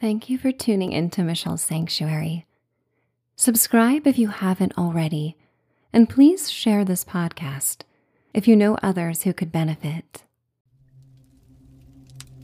Thank 0.00 0.30
you 0.30 0.38
for 0.38 0.52
tuning 0.52 0.92
into 0.92 1.24
Michelle's 1.24 1.62
Sanctuary. 1.62 2.46
Subscribe 3.34 4.06
if 4.06 4.16
you 4.16 4.28
haven't 4.28 4.78
already, 4.78 5.36
and 5.92 6.08
please 6.08 6.48
share 6.48 6.84
this 6.84 7.04
podcast 7.04 7.78
if 8.32 8.46
you 8.46 8.54
know 8.54 8.78
others 8.80 9.22
who 9.22 9.32
could 9.32 9.50
benefit. 9.50 10.22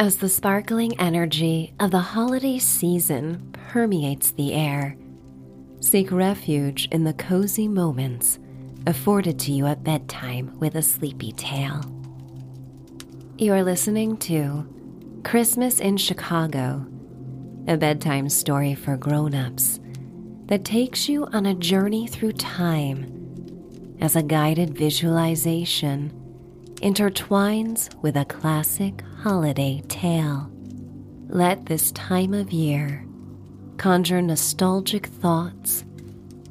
As 0.01 0.17
the 0.17 0.29
sparkling 0.29 0.99
energy 1.01 1.75
of 1.79 1.93
the 1.93 2.01
holiday 2.01 2.59
season 2.59 3.55
permeates 3.69 4.33
the 4.33 4.53
air, 4.53 4.97
seek 5.79 6.11
refuge 6.11 6.89
in 6.91 7.05
the 7.05 7.15
cozy 7.15 7.69
moments 7.69 8.41
afforded 8.89 9.39
to 9.39 9.53
you 9.53 9.67
at 9.67 9.85
bedtime 9.85 10.59
with 10.59 10.75
a 10.75 10.83
sleepy 10.83 11.31
tale. 11.31 11.83
You 13.39 13.53
are 13.53 13.63
listening 13.63 14.17
to 14.19 14.67
Christmas 15.23 15.79
in 15.79 15.97
Chicago, 15.99 16.85
a 17.67 17.77
bedtime 17.77 18.29
story 18.29 18.75
for 18.75 18.97
grown-ups 18.97 19.81
that 20.47 20.65
takes 20.65 21.09
you 21.09 21.27
on 21.33 21.47
a 21.47 21.55
journey 21.55 22.07
through 22.07 22.33
time 22.33 23.11
as 24.01 24.17
a 24.17 24.23
guided 24.23 24.77
visualization 24.77 26.13
intertwines 26.83 27.95
with 28.03 28.17
a 28.17 28.25
classic 28.27 29.03
holiday 29.23 29.83
tale. 29.89 30.51
Let 31.29 31.65
this 31.65 31.91
time 31.93 32.35
of 32.35 32.53
year 32.53 33.07
conjure 33.79 34.21
nostalgic 34.21 35.07
thoughts 35.07 35.85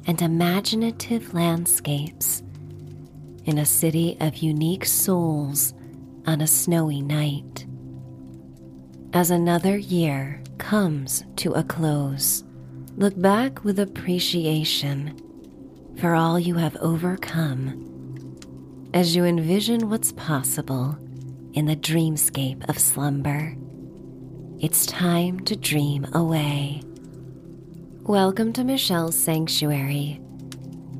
and 0.06 0.20
imaginative 0.20 1.32
landscapes 1.32 2.42
in 3.44 3.58
a 3.58 3.66
city 3.66 4.16
of 4.20 4.38
unique 4.38 4.84
souls 4.84 5.74
on 6.26 6.40
a 6.40 6.46
snowy 6.46 7.00
night. 7.00 7.66
As 9.12 9.30
another 9.30 9.76
year 9.76 10.42
comes 10.58 11.24
to 11.36 11.52
a 11.52 11.64
close, 11.64 12.44
look 12.96 13.20
back 13.20 13.64
with 13.64 13.78
appreciation 13.78 15.20
for 15.98 16.14
all 16.14 16.38
you 16.38 16.54
have 16.54 16.76
overcome 16.76 18.38
as 18.92 19.16
you 19.16 19.24
envision 19.24 19.90
what's 19.90 20.12
possible 20.12 20.96
in 21.54 21.66
the 21.66 21.76
dreamscape 21.76 22.68
of 22.68 22.78
slumber. 22.78 23.56
It's 24.60 24.86
time 24.86 25.40
to 25.40 25.56
dream 25.56 26.06
away. 26.12 26.82
Welcome 28.02 28.52
to 28.54 28.64
Michelle's 28.64 29.18
Sanctuary. 29.18 30.20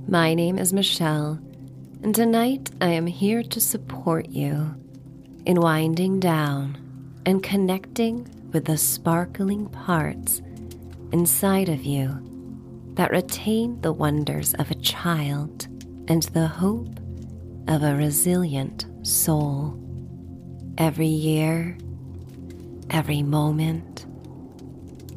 My 0.09 0.35
name 0.35 0.59
is 0.59 0.73
Michelle, 0.73 1.39
and 2.03 2.15
tonight 2.15 2.71
I 2.81 2.89
am 2.89 3.07
here 3.07 3.43
to 3.43 3.61
support 3.61 4.29
you 4.29 4.75
in 5.47 5.61
winding 5.61 6.21
down 6.21 6.79
and 7.27 7.43
connecting 7.43 8.29
with 8.55 8.65
the 8.67 8.79
sparkling 8.79 9.67
parts 9.67 10.41
inside 11.11 11.69
of 11.69 11.85
you 11.85 12.17
that 12.95 13.11
retain 13.11 13.79
the 13.81 13.93
wonders 13.93 14.55
of 14.55 14.71
a 14.71 14.77
child 14.77 15.67
and 16.07 16.23
the 16.23 16.47
hope 16.47 17.01
of 17.67 17.83
a 17.83 17.97
resilient 17.97 18.87
soul. 19.03 19.77
Every 20.79 21.09
year, 21.09 21.77
every 22.91 23.23
moment, 23.23 24.07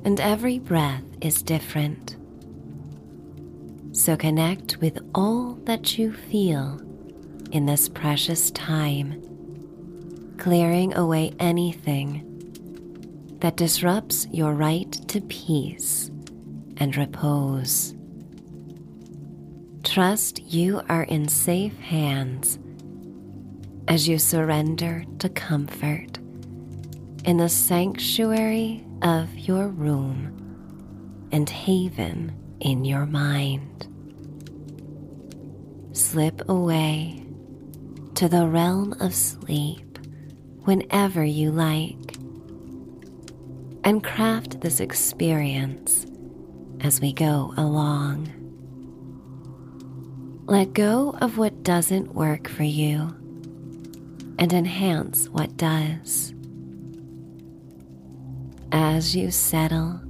and 0.03 0.19
every 0.19 0.57
breath 0.57 1.03
is 1.22 1.44
different. 1.44 2.17
So 3.91 4.17
connect 4.17 4.77
with 4.77 4.97
all 5.13 5.53
that 5.66 5.99
you 5.99 6.11
feel 6.11 6.81
in 7.51 7.67
this 7.67 7.88
precious 7.88 8.49
time, 8.51 9.22
clearing 10.39 10.95
away 10.95 11.33
anything 11.39 12.27
that 13.39 13.57
disrupts 13.57 14.27
your 14.31 14.53
right 14.53 14.91
to 15.09 15.21
peace 15.21 16.09
and 16.77 16.95
repose. 16.95 17.95
Trust 19.83 20.41
you 20.41 20.81
are 20.89 21.03
in 21.03 21.27
safe 21.27 21.77
hands 21.79 22.59
as 23.88 24.07
you 24.07 24.17
surrender 24.17 25.06
to 25.19 25.29
comfort 25.29 26.17
in 27.23 27.38
the 27.38 27.50
sanctuary 27.50 28.85
of 29.01 29.34
your 29.38 29.67
room 29.69 30.33
and 31.31 31.50
haven 31.50 32.35
in 32.59 32.85
your 32.85 33.06
mind. 33.06 33.88
Slip 35.94 36.47
away 36.50 37.23
to 38.16 38.28
the 38.28 38.47
realm 38.47 38.94
of 39.00 39.13
sleep 39.13 40.00
whenever 40.63 41.23
you 41.23 41.51
like 41.51 42.16
and 43.88 44.03
craft 44.03 44.59
this 44.59 44.81
experience 44.81 46.06
as 46.81 47.00
we 47.00 47.14
go 47.14 47.53
along. 47.56 48.28
Let 50.46 50.74
go 50.74 51.16
of 51.22 51.38
what 51.38 51.64
doesn't 51.64 52.14
work 52.14 52.50
for 52.50 52.64
you 52.64 53.16
and 54.38 54.52
enhance 54.52 55.30
what 55.30 55.56
does. 55.56 56.34
As 58.74 59.16
you 59.16 59.31
settle, 59.31 60.02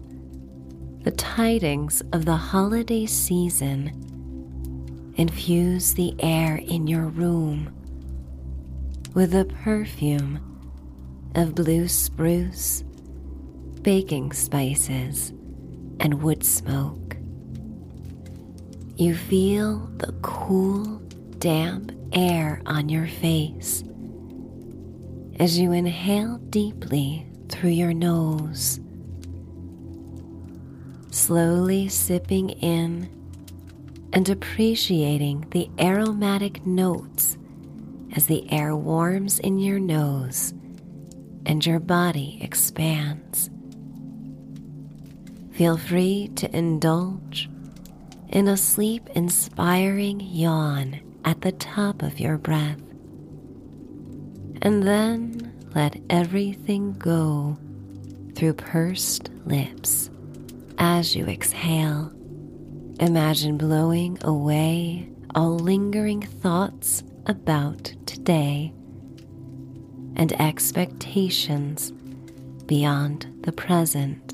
the 1.04 1.12
tidings 1.12 2.02
of 2.14 2.26
the 2.26 2.36
holiday 2.36 3.06
season 3.06 5.14
infuse 5.18 5.94
the 5.94 6.16
air 6.18 6.56
in 6.56 6.88
your 6.88 7.06
room 7.06 7.72
with 9.14 9.34
the 9.34 9.46
perfume 9.46 10.40
of 11.36 11.54
blue 11.54 11.88
spruce 11.88 12.84
baking 13.88 14.34
spices, 14.34 15.30
and 16.02 16.22
wood 16.22 16.44
smoke. 16.44 17.16
You 18.98 19.16
feel 19.16 19.78
the 19.96 20.12
cool, 20.22 20.98
damp 21.40 21.94
air 22.12 22.62
on 22.66 22.90
your 22.90 23.08
face 23.08 23.86
as 25.40 25.58
you 25.58 25.72
inhale 25.72 26.36
deeply 26.50 27.28
through 27.48 27.70
your 27.70 27.94
nose, 27.94 28.82
slowly 31.10 31.88
sipping 31.88 32.50
in 32.50 33.08
and 34.12 34.28
appreciating 34.28 35.48
the 35.52 35.70
aromatic 35.80 36.66
notes 36.66 37.38
as 38.18 38.26
the 38.26 38.52
air 38.52 38.76
warms 38.76 39.40
in 39.40 39.60
your 39.60 39.80
nose 39.80 40.54
and 41.46 41.66
your 41.66 41.80
body 41.80 42.38
expands. 42.42 43.50
Feel 45.58 45.76
free 45.76 46.30
to 46.36 46.56
indulge 46.56 47.50
in 48.30 48.48
a 48.48 48.56
sleep 48.56 49.10
inspiring 49.16 50.20
yawn 50.20 51.00
at 51.26 51.42
the 51.42 51.52
top 51.52 52.04
of 52.04 52.20
your 52.20 52.38
breath. 52.38 52.80
And 54.62 54.84
then 54.84 55.52
let 55.74 56.00
everything 56.12 56.94
go 56.94 57.58
through 58.36 58.54
pursed 58.54 59.32
lips 59.48 60.12
as 60.78 61.16
you 61.16 61.26
exhale. 61.26 62.12
Imagine 63.00 63.58
blowing 63.58 64.20
away 64.22 65.10
all 65.34 65.58
lingering 65.58 66.22
thoughts 66.22 67.04
about 67.26 67.84
today 68.06 68.72
and 70.18 70.40
expectations 70.40 71.92
beyond 72.68 73.26
the 73.42 73.52
present 73.52 74.27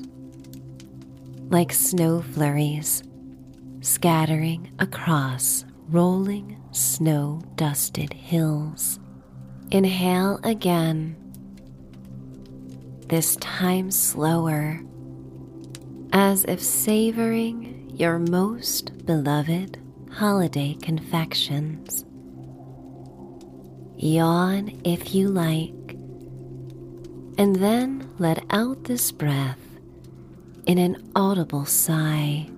like 1.50 1.72
snow 1.72 2.22
flurries 2.22 3.02
scattering 3.84 4.72
across 4.78 5.66
rolling 5.90 6.58
snow 6.72 7.42
dusted 7.54 8.12
hills. 8.14 8.98
Inhale 9.70 10.40
again, 10.42 11.16
this 13.08 13.36
time 13.36 13.90
slower, 13.90 14.82
as 16.12 16.44
if 16.44 16.62
savoring 16.62 17.90
your 17.94 18.18
most 18.18 19.04
beloved 19.04 19.78
holiday 20.10 20.74
confections. 20.80 22.06
Yawn 23.96 24.80
if 24.84 25.14
you 25.14 25.28
like, 25.28 25.96
and 27.36 27.56
then 27.56 28.08
let 28.18 28.42
out 28.50 28.84
this 28.84 29.12
breath 29.12 29.58
in 30.66 30.78
an 30.78 31.10
audible 31.14 31.64
sigh. 31.66 32.48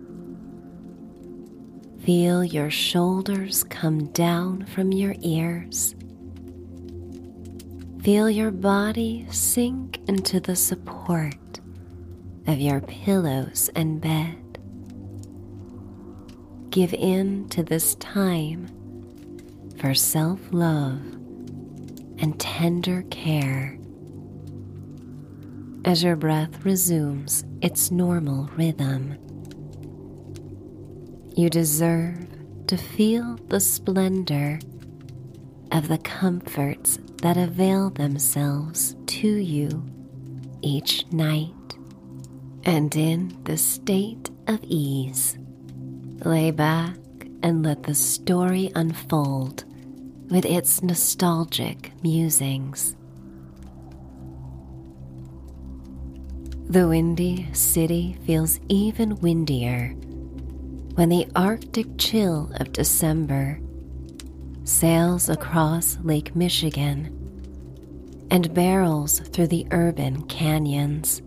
Feel 2.05 2.45
your 2.45 2.71
shoulders 2.71 3.65
come 3.65 4.07
down 4.13 4.65
from 4.67 4.93
your 4.93 5.15
ears. 5.23 5.95
Feel 8.03 8.31
your 8.31 8.53
body 8.53 9.27
sink 9.31 9.99
into 10.07 10.39
the 10.39 10.55
support 10.55 11.59
of 12.47 12.61
your 12.61 12.81
pillows 12.81 13.69
and 13.75 14.01
bed. 14.01 14.59
Give 16.71 16.95
in 16.95 17.49
to 17.49 17.65
this 17.65 17.97
time 17.97 18.69
for 19.81 19.95
self 19.95 20.39
love 20.53 21.01
and 22.19 22.39
tender 22.39 23.03
care 23.11 23.79
as 25.87 26.03
your 26.03 26.17
breath 26.17 26.65
resumes 26.65 27.45
its 27.63 27.93
normal 27.93 28.51
rhythm. 28.57 29.17
You 31.37 31.49
deserve 31.49 32.27
to 32.67 32.77
feel 32.77 33.37
the 33.47 33.61
splendor 33.61 34.59
of 35.71 35.87
the 35.87 35.99
comforts 35.99 36.99
that 37.23 37.37
avail 37.37 37.91
themselves 37.91 38.97
to 39.07 39.29
you 39.29 39.85
each 40.61 41.07
night. 41.13 41.53
And 42.65 42.95
in 42.97 43.39
the 43.45 43.57
state 43.57 44.31
of 44.49 44.59
ease, 44.65 45.39
lay 46.25 46.51
back 46.51 46.97
and 47.45 47.65
let 47.65 47.85
the 47.85 47.95
story 47.95 48.73
unfold 48.75 49.65
with 50.31 50.45
its 50.45 50.83
nostalgic 50.83 51.93
musings. 52.03 52.96
The 56.69 56.89
windy 56.89 57.47
city 57.53 58.19
feels 58.27 58.59
even 58.69 59.15
windier 59.21 59.95
when 60.97 61.11
the 61.11 61.29
Arctic 61.37 61.87
chill 61.97 62.51
of 62.59 62.73
December 62.73 63.61
sails 64.65 65.29
across 65.29 65.97
Lake 66.03 66.35
Michigan 66.35 67.13
and 68.33 68.53
barrels 68.53 69.21
through 69.21 69.47
the 69.47 69.65
urban 69.71 70.25
canyons. 70.27 71.23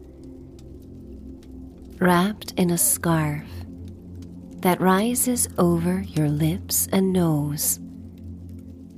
Wrapped 2.00 2.52
in 2.58 2.70
a 2.70 2.78
scarf 2.78 3.48
that 4.58 4.82
rises 4.82 5.48
over 5.58 6.02
your 6.02 6.28
lips 6.28 6.90
and 6.92 7.14
nose, 7.14 7.80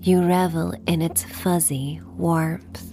you 0.02 0.26
revel 0.26 0.74
in 0.88 1.04
its 1.04 1.24
fuzzy 1.24 2.02
warmth. 2.18 2.91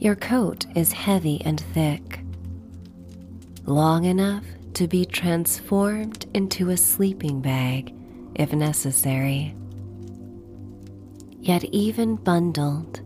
Your 0.00 0.16
coat 0.16 0.64
is 0.74 0.92
heavy 0.92 1.42
and 1.44 1.60
thick, 1.60 2.20
long 3.66 4.06
enough 4.06 4.44
to 4.72 4.88
be 4.88 5.04
transformed 5.04 6.24
into 6.32 6.70
a 6.70 6.78
sleeping 6.78 7.42
bag 7.42 7.94
if 8.34 8.54
necessary. 8.54 9.54
Yet, 11.38 11.64
even 11.64 12.16
bundled, 12.16 13.02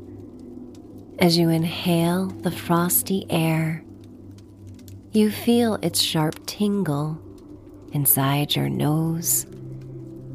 as 1.18 1.36
you 1.36 1.48
inhale 1.48 2.26
the 2.26 2.52
frosty 2.52 3.26
air, 3.28 3.82
you 5.10 5.32
feel 5.32 5.74
its 5.82 6.00
sharp 6.00 6.46
tingle 6.46 7.20
inside 7.90 8.54
your 8.54 8.68
nose 8.68 9.46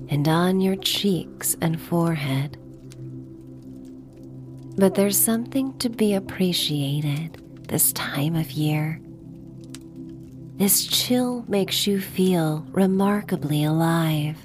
and 0.09 0.27
on 0.27 0.59
your 0.59 0.75
cheeks 0.75 1.55
and 1.61 1.79
forehead. 1.79 2.57
But 4.79 4.95
there's 4.95 5.17
something 5.17 5.77
to 5.79 5.89
be 5.89 6.13
appreciated 6.13 7.67
this 7.67 7.91
time 7.91 8.37
of 8.37 8.49
year. 8.51 9.01
This 10.55 10.85
chill 10.85 11.43
makes 11.49 11.85
you 11.85 11.99
feel 11.99 12.65
remarkably 12.71 13.65
alive 13.65 14.37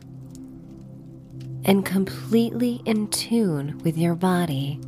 and 1.64 1.86
completely 1.86 2.82
in 2.84 3.06
tune 3.10 3.78
with 3.84 3.96
your 3.96 4.16
body. 4.16 4.80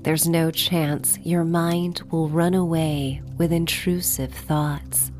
There's 0.00 0.26
no 0.26 0.50
chance 0.50 1.18
your 1.18 1.44
mind 1.44 2.00
will 2.10 2.30
run 2.30 2.54
away 2.54 3.20
with 3.36 3.52
intrusive 3.52 4.32
thoughts, 4.32 5.12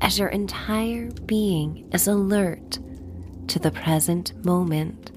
as 0.00 0.18
your 0.18 0.28
entire 0.28 1.10
being 1.26 1.86
is 1.92 2.08
alert 2.08 2.78
to 3.48 3.58
the 3.58 3.72
present 3.72 4.42
moment 4.42 5.10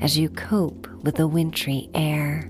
as 0.00 0.18
you 0.18 0.28
cope 0.28 0.88
with 1.02 1.16
the 1.16 1.26
wintry 1.26 1.88
air. 1.94 2.48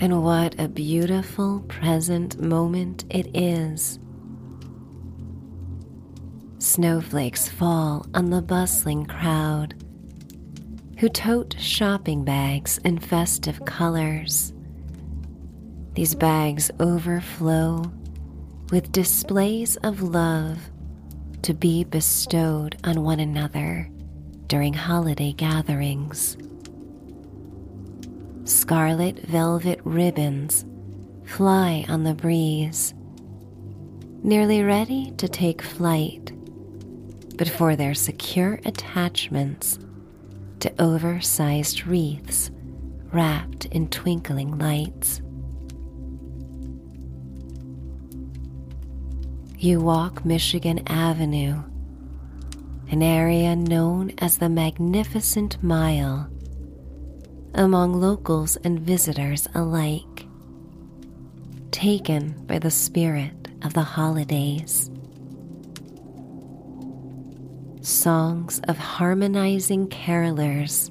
And 0.00 0.22
what 0.22 0.58
a 0.58 0.68
beautiful 0.68 1.60
present 1.68 2.40
moment 2.40 3.04
it 3.10 3.34
is. 3.34 3.98
Snowflakes 6.58 7.48
fall 7.48 8.06
on 8.14 8.30
the 8.30 8.42
bustling 8.42 9.06
crowd 9.06 9.74
who 10.98 11.08
tote 11.08 11.54
shopping 11.58 12.24
bags 12.24 12.78
in 12.78 12.98
festive 12.98 13.64
colors. 13.64 14.52
These 15.94 16.14
bags 16.14 16.70
overflow 16.80 17.92
with 18.70 18.92
displays 18.92 19.76
of 19.76 20.02
love 20.02 20.58
to 21.42 21.54
be 21.54 21.84
bestowed 21.84 22.76
on 22.84 23.02
one 23.02 23.20
another 23.20 23.90
during 24.46 24.74
holiday 24.74 25.32
gatherings. 25.32 26.36
Scarlet 28.44 29.20
velvet 29.20 29.80
ribbons 29.84 30.64
fly 31.24 31.84
on 31.88 32.04
the 32.04 32.14
breeze, 32.14 32.92
nearly 34.22 34.62
ready 34.62 35.12
to 35.16 35.28
take 35.28 35.62
flight, 35.62 36.32
but 37.36 37.48
for 37.48 37.74
their 37.74 37.94
secure 37.94 38.60
attachments 38.64 39.78
to 40.60 40.72
oversized 40.80 41.86
wreaths 41.86 42.50
wrapped 43.12 43.64
in 43.66 43.88
twinkling 43.88 44.58
lights. 44.58 45.20
You 49.58 49.80
walk 49.80 50.24
Michigan 50.26 50.82
Avenue 50.86 51.62
an 52.90 53.02
area 53.02 53.56
known 53.56 54.12
as 54.18 54.38
the 54.38 54.48
Magnificent 54.48 55.62
Mile 55.62 56.28
among 57.54 58.00
locals 58.00 58.56
and 58.56 58.80
visitors 58.80 59.46
alike, 59.54 60.26
taken 61.70 62.34
by 62.46 62.58
the 62.58 62.70
spirit 62.70 63.48
of 63.62 63.74
the 63.74 63.82
holidays. 63.82 64.90
Songs 67.80 68.60
of 68.66 68.76
harmonizing 68.76 69.88
carolers 69.88 70.90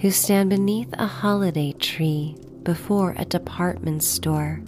who 0.00 0.10
stand 0.10 0.50
beneath 0.50 0.92
a 0.94 1.06
holiday 1.06 1.72
tree 1.72 2.36
before 2.62 3.14
a 3.16 3.24
department 3.24 4.02
store 4.02 4.62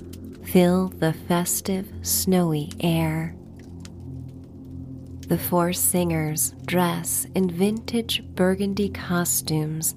fill 0.44 0.88
the 0.88 1.12
festive, 1.12 1.90
snowy 2.02 2.70
air. 2.81 3.34
The 5.28 5.38
four 5.38 5.72
singers 5.72 6.52
dress 6.66 7.26
in 7.34 7.48
vintage 7.48 8.22
burgundy 8.34 8.90
costumes 8.90 9.94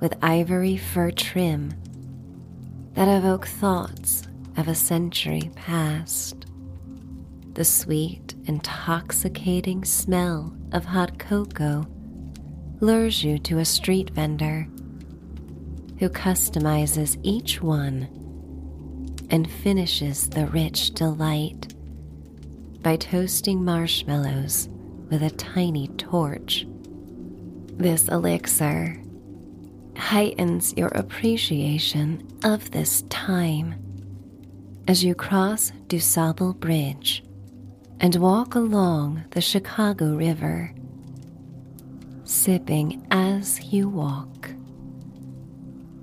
with 0.00 0.16
ivory 0.22 0.76
fur 0.76 1.10
trim 1.10 1.74
that 2.94 3.08
evoke 3.08 3.46
thoughts 3.46 4.28
of 4.56 4.68
a 4.68 4.74
century 4.74 5.50
past. 5.54 6.46
The 7.54 7.64
sweet, 7.64 8.34
intoxicating 8.44 9.84
smell 9.84 10.54
of 10.72 10.84
hot 10.84 11.18
cocoa 11.18 11.86
lures 12.80 13.24
you 13.24 13.38
to 13.40 13.58
a 13.58 13.64
street 13.64 14.10
vendor 14.10 14.68
who 15.98 16.08
customizes 16.08 17.18
each 17.24 17.60
one 17.60 18.08
and 19.30 19.50
finishes 19.50 20.28
the 20.28 20.46
rich 20.46 20.92
delight 20.92 21.74
by 22.82 22.96
toasting 22.96 23.64
marshmallows 23.64 24.68
with 25.10 25.22
a 25.22 25.30
tiny 25.30 25.88
torch. 25.88 26.66
This 27.76 28.08
elixir 28.08 29.00
heightens 29.96 30.74
your 30.76 30.88
appreciation 30.88 32.26
of 32.44 32.70
this 32.70 33.02
time 33.08 33.74
as 34.86 35.04
you 35.04 35.14
cross 35.14 35.72
DuSable 35.88 36.58
Bridge 36.58 37.24
and 38.00 38.14
walk 38.16 38.54
along 38.54 39.24
the 39.30 39.40
Chicago 39.40 40.14
River, 40.16 40.72
sipping 42.24 43.06
as 43.10 43.60
you 43.72 43.88
walk. 43.88 44.50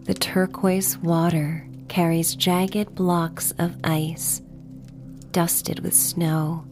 The 0.04 0.14
turquoise 0.14 0.98
water 0.98 1.68
carries 1.88 2.36
jagged 2.36 2.94
blocks 2.94 3.52
of 3.58 3.76
ice 3.84 4.42
dusted 5.36 5.80
with 5.80 5.94
snow. 5.94 6.64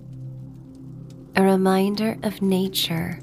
A 1.35 1.43
reminder 1.43 2.15
of 2.23 2.41
nature 2.41 3.19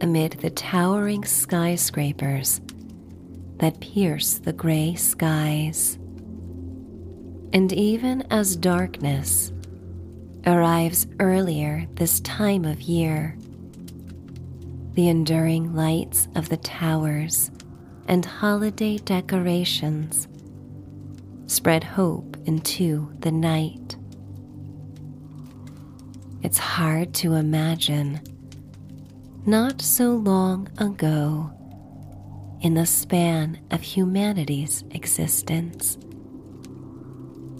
amid 0.00 0.32
the 0.40 0.48
towering 0.48 1.22
skyscrapers 1.22 2.62
that 3.58 3.78
pierce 3.80 4.38
the 4.38 4.54
gray 4.54 4.94
skies. 4.94 5.98
And 7.52 7.74
even 7.74 8.22
as 8.30 8.56
darkness 8.56 9.52
arrives 10.46 11.08
earlier 11.20 11.86
this 11.96 12.20
time 12.20 12.64
of 12.64 12.80
year, 12.80 13.36
the 14.94 15.10
enduring 15.10 15.74
lights 15.74 16.26
of 16.36 16.48
the 16.48 16.56
towers 16.56 17.50
and 18.08 18.24
holiday 18.24 18.96
decorations 18.96 20.26
spread 21.48 21.84
hope 21.84 22.38
into 22.46 23.12
the 23.20 23.30
night. 23.30 23.96
It's 26.44 26.58
hard 26.58 27.14
to 27.14 27.36
imagine. 27.36 28.20
Not 29.46 29.80
so 29.80 30.10
long 30.12 30.68
ago, 30.76 31.50
in 32.60 32.74
the 32.74 32.84
span 32.84 33.58
of 33.70 33.80
humanity's 33.80 34.84
existence. 34.90 35.96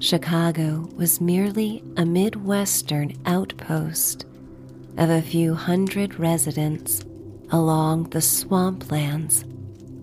Chicago 0.01 0.87
was 0.97 1.19
merely 1.19 1.83
a 1.97 2.05
Midwestern 2.05 3.15
outpost 3.25 4.27
of 4.99 5.09
a 5.09 5.23
few 5.23 5.55
hundred 5.55 6.19
residents 6.19 7.01
along 7.49 8.11
the 8.11 8.19
swamplands 8.19 9.45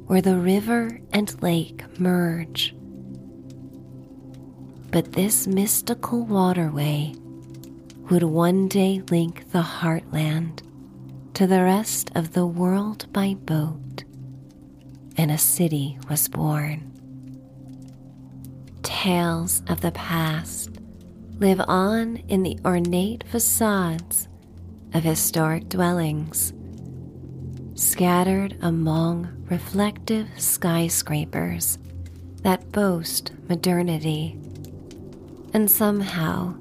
where 0.08 0.24
the 0.24 0.40
river 0.40 1.00
and 1.14 1.40
lake 1.44 1.84
merge. 2.00 2.76
But 4.90 5.14
this 5.14 5.46
mystical 5.46 6.26
waterway 6.26 7.14
would 8.12 8.24
one 8.24 8.68
day 8.68 9.02
link 9.10 9.50
the 9.54 9.62
heartland 9.62 10.62
to 11.34 11.48
the 11.48 11.64
rest 11.64 12.12
of 12.14 12.34
the 12.34 12.46
world 12.46 13.08
by 13.14 13.34
boat, 13.34 14.04
and 15.16 15.32
a 15.32 15.38
city 15.38 15.98
was 16.10 16.28
born. 16.28 16.92
Tales 18.84 19.64
of 19.70 19.80
the 19.80 19.94
past 19.94 20.72
live 21.40 21.62
on 21.70 22.18
in 22.28 22.44
the 22.44 22.60
ornate 22.66 23.24
facades 23.30 24.28
of 24.94 25.04
historic 25.04 25.70
dwellings, 25.70 26.52
scattered 27.76 28.58
among 28.62 29.30
reflective 29.50 30.28
skyscrapers 30.36 31.78
that 32.44 32.74
boast 32.74 33.32
modernity. 33.48 34.38
And 35.54 35.72
somehow, 35.72 36.56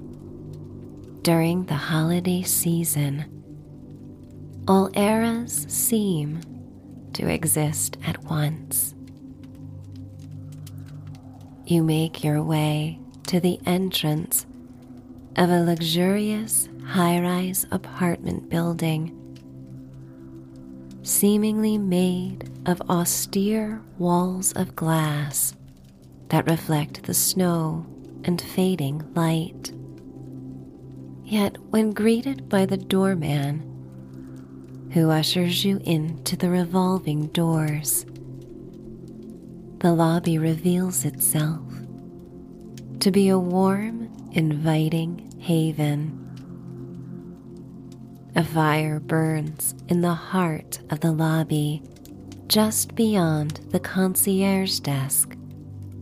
during 1.22 1.64
the 1.66 1.74
holiday 1.74 2.42
season, 2.42 3.24
all 4.66 4.90
eras 4.94 5.66
seem 5.68 6.40
to 7.12 7.26
exist 7.28 7.98
at 8.06 8.22
once. 8.24 8.94
You 11.66 11.82
make 11.82 12.24
your 12.24 12.42
way 12.42 12.98
to 13.26 13.38
the 13.38 13.60
entrance 13.66 14.46
of 15.36 15.50
a 15.50 15.62
luxurious 15.62 16.68
high 16.86 17.20
rise 17.20 17.66
apartment 17.70 18.48
building, 18.48 19.16
seemingly 21.02 21.78
made 21.78 22.50
of 22.66 22.80
austere 22.90 23.80
walls 23.98 24.52
of 24.52 24.74
glass 24.74 25.54
that 26.28 26.48
reflect 26.50 27.04
the 27.04 27.14
snow 27.14 27.86
and 28.24 28.40
fading 28.40 29.04
light. 29.14 29.72
Yet, 31.30 31.58
when 31.70 31.92
greeted 31.92 32.48
by 32.48 32.66
the 32.66 32.76
doorman, 32.76 33.62
who 34.92 35.10
ushers 35.10 35.64
you 35.64 35.80
into 35.84 36.36
the 36.36 36.50
revolving 36.50 37.28
doors, 37.28 38.04
the 39.78 39.92
lobby 39.92 40.38
reveals 40.38 41.04
itself 41.04 41.62
to 42.98 43.12
be 43.12 43.28
a 43.28 43.38
warm, 43.38 44.10
inviting 44.32 45.32
haven. 45.38 46.18
A 48.34 48.42
fire 48.42 48.98
burns 48.98 49.76
in 49.86 50.00
the 50.00 50.14
heart 50.14 50.80
of 50.90 50.98
the 50.98 51.12
lobby, 51.12 51.80
just 52.48 52.96
beyond 52.96 53.60
the 53.70 53.78
concierge 53.78 54.80
desk 54.80 55.36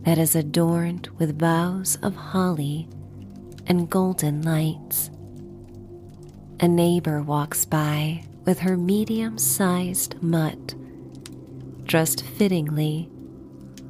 that 0.05 0.17
is 0.17 0.33
adorned 0.35 1.07
with 1.19 1.37
boughs 1.37 1.99
of 2.01 2.15
holly 2.15 2.89
and 3.67 3.87
golden 3.91 4.41
lights. 4.41 5.11
A 6.61 6.67
neighbor 6.67 7.21
walks 7.21 7.63
by 7.63 8.25
with 8.43 8.59
her 8.59 8.75
medium 8.75 9.37
sized 9.37 10.21
mutt, 10.21 10.75
dressed 11.85 12.25
fittingly 12.25 13.09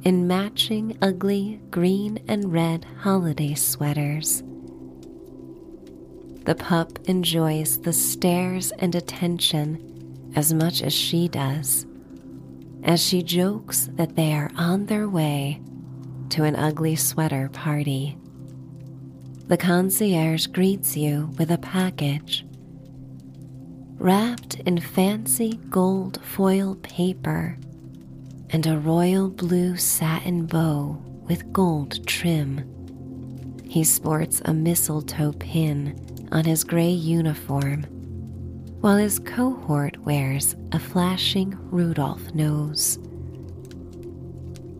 in 0.04 0.28
matching 0.28 0.96
ugly 1.02 1.60
green 1.72 2.20
and 2.28 2.52
red 2.52 2.86
holiday 3.00 3.54
sweaters. 3.54 4.44
The 6.44 6.54
pup 6.54 7.00
enjoys 7.06 7.80
the 7.80 7.92
stares 7.92 8.70
and 8.78 8.94
attention 8.94 10.32
as 10.36 10.54
much 10.54 10.80
as 10.80 10.92
she 10.92 11.26
does, 11.26 11.86
as 12.84 13.02
she 13.02 13.24
jokes 13.24 13.88
that 13.94 14.14
they 14.14 14.32
are 14.32 14.52
on 14.54 14.86
their 14.86 15.08
way 15.08 15.60
to 16.28 16.44
an 16.44 16.54
ugly 16.54 16.94
sweater 16.94 17.48
party. 17.48 18.16
The 19.48 19.56
concierge 19.56 20.46
greets 20.46 20.96
you 20.96 21.34
with 21.36 21.50
a 21.50 21.58
package. 21.58 22.46
Wrapped 24.00 24.54
in 24.60 24.80
fancy 24.80 25.60
gold 25.68 26.24
foil 26.24 26.76
paper 26.76 27.58
and 28.48 28.66
a 28.66 28.78
royal 28.78 29.28
blue 29.28 29.76
satin 29.76 30.46
bow 30.46 30.98
with 31.28 31.52
gold 31.52 32.06
trim. 32.06 32.64
He 33.68 33.84
sports 33.84 34.40
a 34.46 34.54
mistletoe 34.54 35.32
pin 35.32 36.28
on 36.32 36.46
his 36.46 36.64
gray 36.64 36.88
uniform, 36.88 37.82
while 38.80 38.96
his 38.96 39.18
cohort 39.18 39.98
wears 39.98 40.56
a 40.72 40.78
flashing 40.78 41.58
Rudolph 41.70 42.34
nose. 42.34 42.98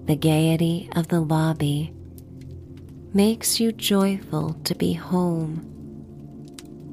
The 0.07 0.17
gaiety 0.17 0.89
of 0.97 1.09
the 1.09 1.21
lobby 1.21 1.93
makes 3.13 3.61
you 3.61 3.73
joyful 3.73 4.55
to 4.65 4.75
be 4.75 4.95
home 4.95 5.67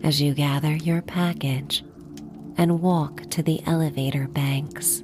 as 0.03 0.21
you 0.21 0.33
gather 0.33 0.75
your 0.75 1.01
package 1.01 1.85
and 2.57 2.81
walk 2.81 3.29
to 3.29 3.43
the 3.43 3.61
elevator 3.65 4.27
banks. 4.27 5.03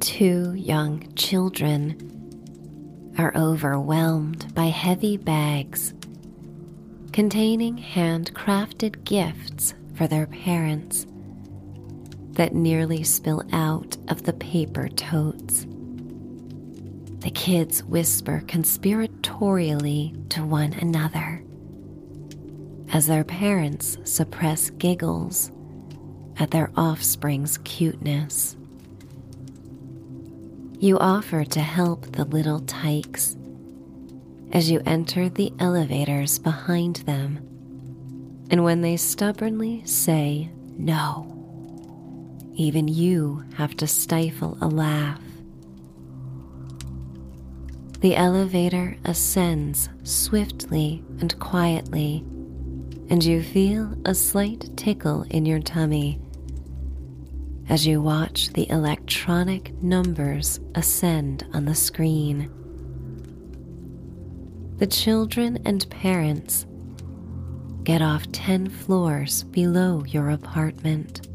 Two 0.00 0.54
young 0.54 1.12
children 1.14 2.06
are 3.18 3.36
overwhelmed 3.36 4.52
by 4.54 4.66
heavy 4.66 5.16
bags 5.16 5.94
containing 7.12 7.76
handcrafted 7.76 9.04
gifts 9.04 9.74
for 9.94 10.06
their 10.06 10.26
parents 10.26 11.06
that 12.32 12.54
nearly 12.54 13.02
spill 13.02 13.42
out 13.52 13.96
of 14.08 14.22
the 14.22 14.32
paper 14.32 14.88
totes. 14.88 15.66
The 17.20 17.30
kids 17.30 17.84
whisper 17.84 18.42
conspiratorially 18.46 20.28
to 20.30 20.44
one 20.44 20.72
another 20.72 21.44
as 22.92 23.06
their 23.06 23.24
parents 23.24 23.98
suppress 24.04 24.70
giggles 24.70 25.50
at 26.40 26.50
their 26.50 26.70
offspring's 26.76 27.58
cuteness. 27.58 28.56
You 30.78 30.98
offer 30.98 31.44
to 31.44 31.60
help 31.60 32.12
the 32.12 32.24
little 32.24 32.60
tykes 32.60 33.36
as 34.50 34.70
you 34.70 34.80
enter 34.86 35.28
the 35.28 35.52
elevators 35.60 36.38
behind 36.38 36.96
them. 36.96 37.36
And 38.50 38.64
when 38.64 38.80
they 38.80 38.96
stubbornly 38.96 39.84
say 39.84 40.50
no, 40.78 41.26
even 42.54 42.88
you 42.88 43.44
have 43.54 43.76
to 43.76 43.86
stifle 43.86 44.56
a 44.62 44.66
laugh. 44.66 45.20
The 48.00 48.16
elevator 48.16 48.96
ascends 49.04 49.90
swiftly 50.04 51.04
and 51.20 51.38
quietly, 51.38 52.24
and 53.10 53.22
you 53.22 53.42
feel 53.42 53.94
a 54.06 54.14
slight 54.14 54.74
tickle 54.78 55.26
in 55.28 55.44
your 55.44 55.60
tummy 55.60 56.18
as 57.70 57.86
you 57.86 58.02
watch 58.02 58.52
the 58.52 58.68
electronic 58.68 59.72
numbers 59.82 60.60
ascend 60.74 61.46
on 61.54 61.64
the 61.64 61.74
screen 61.74 62.50
the 64.80 64.86
children 64.86 65.58
and 65.66 65.88
parents 65.90 66.64
get 67.84 68.00
off 68.00 68.32
10 68.32 68.70
floors 68.70 69.42
below 69.44 70.02
your 70.04 70.30
apartment, 70.30 71.28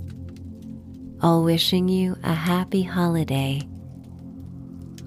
all 1.21 1.43
wishing 1.43 1.87
you 1.87 2.17
a 2.23 2.33
happy 2.33 2.81
holiday 2.81 3.61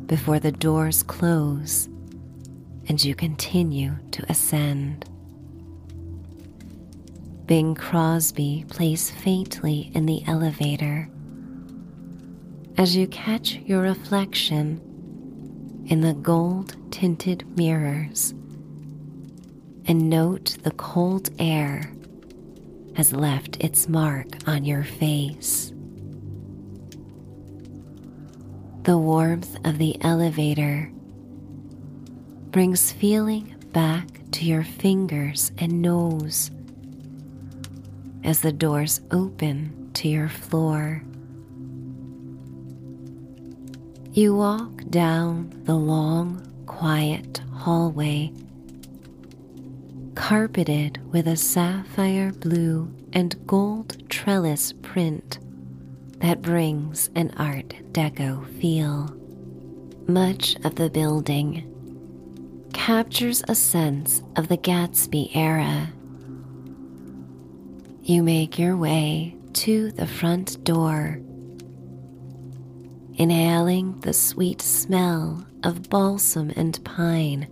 before 0.06 0.38
the 0.38 0.52
doors 0.52 1.02
close 1.02 1.88
and 2.88 3.02
you 3.02 3.12
continue 3.16 3.92
to 4.12 4.24
ascend. 4.30 5.04
Bing 7.46 7.74
Crosby 7.74 8.66
plays 8.68 9.10
faintly 9.10 9.90
in 9.94 10.06
the 10.06 10.22
elevator 10.28 11.08
as 12.78 12.94
you 12.94 13.08
catch 13.08 13.56
your 13.56 13.82
reflection 13.82 14.80
in 15.88 16.00
the 16.00 16.14
gold 16.14 16.76
tinted 16.92 17.44
mirrors 17.56 18.30
and 19.86 20.08
note 20.08 20.56
the 20.62 20.70
cold 20.70 21.28
air 21.40 21.92
has 22.94 23.12
left 23.12 23.56
its 23.56 23.88
mark 23.88 24.28
on 24.46 24.64
your 24.64 24.84
face. 24.84 25.72
The 28.84 28.96
warmth 28.96 29.56
of 29.66 29.78
the 29.78 30.00
elevator 30.02 30.92
brings 32.52 32.92
feeling 32.92 33.56
back 33.72 34.06
to 34.30 34.44
your 34.44 34.62
fingers 34.62 35.50
and 35.58 35.82
nose 35.82 36.52
as 38.22 38.40
the 38.40 38.52
doors 38.52 39.00
open 39.10 39.90
to 39.94 40.06
your 40.06 40.28
floor. 40.28 41.02
You 44.18 44.34
walk 44.34 44.82
down 44.90 45.62
the 45.62 45.76
long, 45.76 46.44
quiet 46.66 47.40
hallway, 47.54 48.32
carpeted 50.16 51.00
with 51.12 51.28
a 51.28 51.36
sapphire 51.36 52.32
blue 52.32 52.92
and 53.12 53.36
gold 53.46 54.10
trellis 54.10 54.72
print 54.82 55.38
that 56.18 56.42
brings 56.42 57.10
an 57.14 57.32
Art 57.36 57.68
Deco 57.92 58.44
feel. 58.60 59.16
Much 60.08 60.56
of 60.64 60.74
the 60.74 60.90
building 60.90 61.62
captures 62.74 63.44
a 63.46 63.54
sense 63.54 64.20
of 64.34 64.48
the 64.48 64.58
Gatsby 64.58 65.30
era. 65.36 65.92
You 68.02 68.24
make 68.24 68.58
your 68.58 68.76
way 68.76 69.36
to 69.52 69.92
the 69.92 70.08
front 70.08 70.64
door, 70.64 71.20
inhaling 73.18 73.98
the 74.00 74.12
sweet 74.12 74.62
smell 74.62 75.44
of 75.64 75.90
balsam 75.90 76.52
and 76.54 76.82
pine 76.84 77.48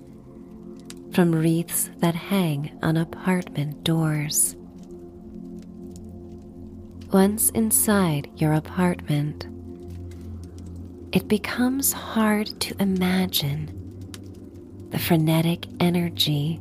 from 1.12 1.34
wreaths 1.34 1.90
that 1.98 2.14
hang 2.14 2.78
on 2.82 2.96
apartment 2.96 3.82
doors. 3.82 4.54
Once 7.12 7.50
inside 7.50 8.30
your 8.36 8.52
apartment, 8.52 9.46
it 11.12 11.26
becomes 11.26 11.92
hard 11.92 12.46
to 12.60 12.74
imagine 12.80 13.72
the 14.90 14.98
frenetic 14.98 15.66
energy 15.80 16.60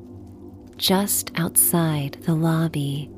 just 0.78 1.32
outside 1.36 2.14
the 2.24 2.34
lobby, 2.34 3.10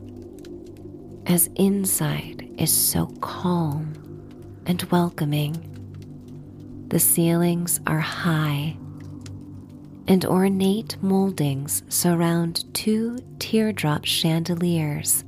as 1.27 1.49
inside 1.55 2.49
is 2.57 2.71
so 2.71 3.05
calm 3.21 3.93
and 4.65 4.83
welcoming. 4.83 5.76
The 6.89 6.99
ceilings 6.99 7.81
are 7.85 7.99
high, 7.99 8.77
and 10.07 10.23
ornate 10.23 10.95
moldings 11.03 11.83
surround 11.89 12.63
two 12.73 13.19
teardrop 13.39 14.05
chandeliers 14.05 15.25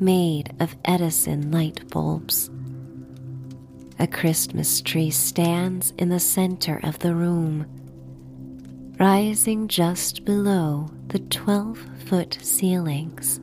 made 0.00 0.54
of 0.58 0.74
Edison 0.86 1.50
light 1.50 1.86
bulbs. 1.90 2.50
A 3.98 4.06
Christmas 4.06 4.80
tree 4.80 5.10
stands 5.10 5.92
in 5.98 6.08
the 6.08 6.20
center 6.20 6.80
of 6.82 6.98
the 7.00 7.14
room, 7.14 7.66
rising 8.98 9.68
just 9.68 10.24
below 10.24 10.90
the 11.08 11.18
12 11.18 11.78
foot 12.06 12.38
ceilings. 12.40 13.38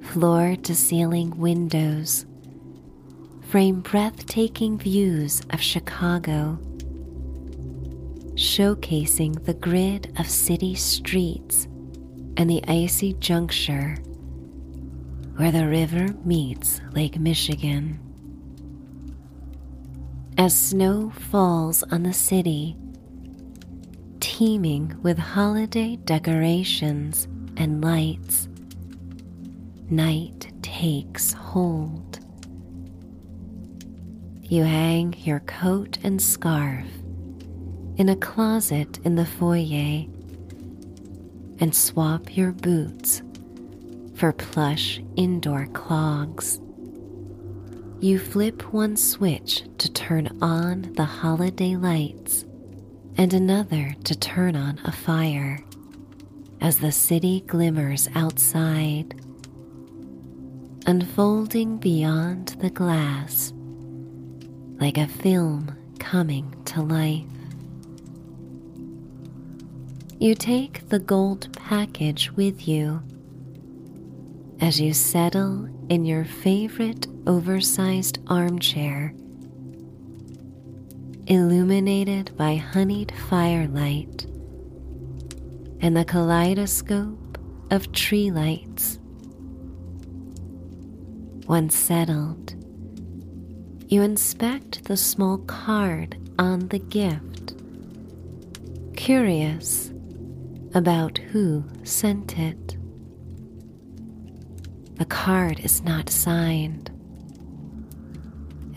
Floor 0.00 0.56
to 0.64 0.74
ceiling 0.74 1.38
windows 1.38 2.26
frame 3.52 3.82
breathtaking 3.82 4.78
views 4.78 5.42
of 5.50 5.60
Chicago, 5.60 6.58
showcasing 8.32 9.44
the 9.44 9.52
grid 9.52 10.10
of 10.18 10.26
city 10.26 10.74
streets 10.74 11.66
and 12.38 12.48
the 12.48 12.64
icy 12.66 13.12
juncture 13.20 13.94
where 15.36 15.52
the 15.52 15.68
river 15.68 16.08
meets 16.24 16.80
Lake 16.92 17.18
Michigan. 17.18 18.00
As 20.38 20.58
snow 20.58 21.10
falls 21.10 21.82
on 21.82 22.04
the 22.04 22.14
city, 22.14 22.74
teeming 24.20 24.98
with 25.02 25.18
holiday 25.18 25.96
decorations 25.96 27.28
and 27.58 27.84
lights, 27.84 28.48
night 29.90 30.50
takes 30.62 31.34
hold. 31.34 32.11
You 34.52 34.64
hang 34.64 35.14
your 35.20 35.40
coat 35.40 35.96
and 36.04 36.20
scarf 36.20 36.84
in 37.96 38.10
a 38.10 38.16
closet 38.16 38.98
in 39.02 39.14
the 39.14 39.24
foyer 39.24 40.04
and 41.58 41.74
swap 41.74 42.36
your 42.36 42.52
boots 42.52 43.22
for 44.14 44.30
plush 44.34 45.00
indoor 45.16 45.68
clogs. 45.68 46.60
You 48.00 48.18
flip 48.18 48.74
one 48.74 48.94
switch 48.98 49.64
to 49.78 49.90
turn 49.90 50.28
on 50.42 50.92
the 50.96 51.06
holiday 51.06 51.74
lights 51.74 52.44
and 53.16 53.32
another 53.32 53.94
to 54.04 54.14
turn 54.14 54.54
on 54.54 54.78
a 54.84 54.92
fire 54.92 55.64
as 56.60 56.76
the 56.76 56.92
city 56.92 57.40
glimmers 57.46 58.06
outside, 58.14 59.18
unfolding 60.84 61.78
beyond 61.78 62.48
the 62.60 62.68
glass 62.68 63.54
like 64.82 64.98
a 64.98 65.06
film 65.06 65.72
coming 66.00 66.52
to 66.64 66.82
life. 66.82 67.22
You 70.18 70.34
take 70.34 70.88
the 70.88 70.98
gold 70.98 71.46
package 71.56 72.32
with 72.32 72.66
you 72.66 73.00
as 74.60 74.80
you 74.80 74.92
settle 74.92 75.68
in 75.88 76.04
your 76.04 76.24
favorite 76.24 77.06
oversized 77.28 78.18
armchair, 78.26 79.14
illuminated 81.28 82.36
by 82.36 82.56
honeyed 82.56 83.12
firelight 83.28 84.26
and 85.80 85.96
the 85.96 86.04
kaleidoscope 86.04 87.38
of 87.70 87.92
tree 87.92 88.32
lights. 88.32 88.98
Once 91.46 91.76
settled, 91.76 92.56
you 93.92 94.00
inspect 94.00 94.84
the 94.84 94.96
small 94.96 95.36
card 95.36 96.16
on 96.38 96.66
the 96.68 96.78
gift, 96.78 97.52
curious 98.96 99.92
about 100.72 101.18
who 101.18 101.62
sent 101.82 102.38
it. 102.38 102.78
The 104.94 105.04
card 105.04 105.60
is 105.60 105.82
not 105.82 106.08
signed 106.08 106.88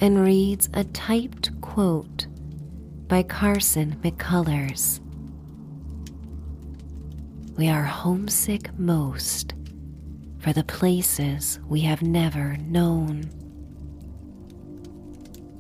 and 0.02 0.22
reads 0.22 0.68
a 0.74 0.84
typed 0.84 1.62
quote 1.62 2.28
by 3.08 3.24
Carson 3.24 3.96
McCullers. 4.04 5.00
We 7.56 7.70
are 7.70 7.86
homesick 7.86 8.78
most 8.78 9.54
for 10.40 10.52
the 10.52 10.66
places 10.66 11.62
we 11.70 11.80
have 11.82 12.02
never 12.02 12.58
known. 12.58 13.45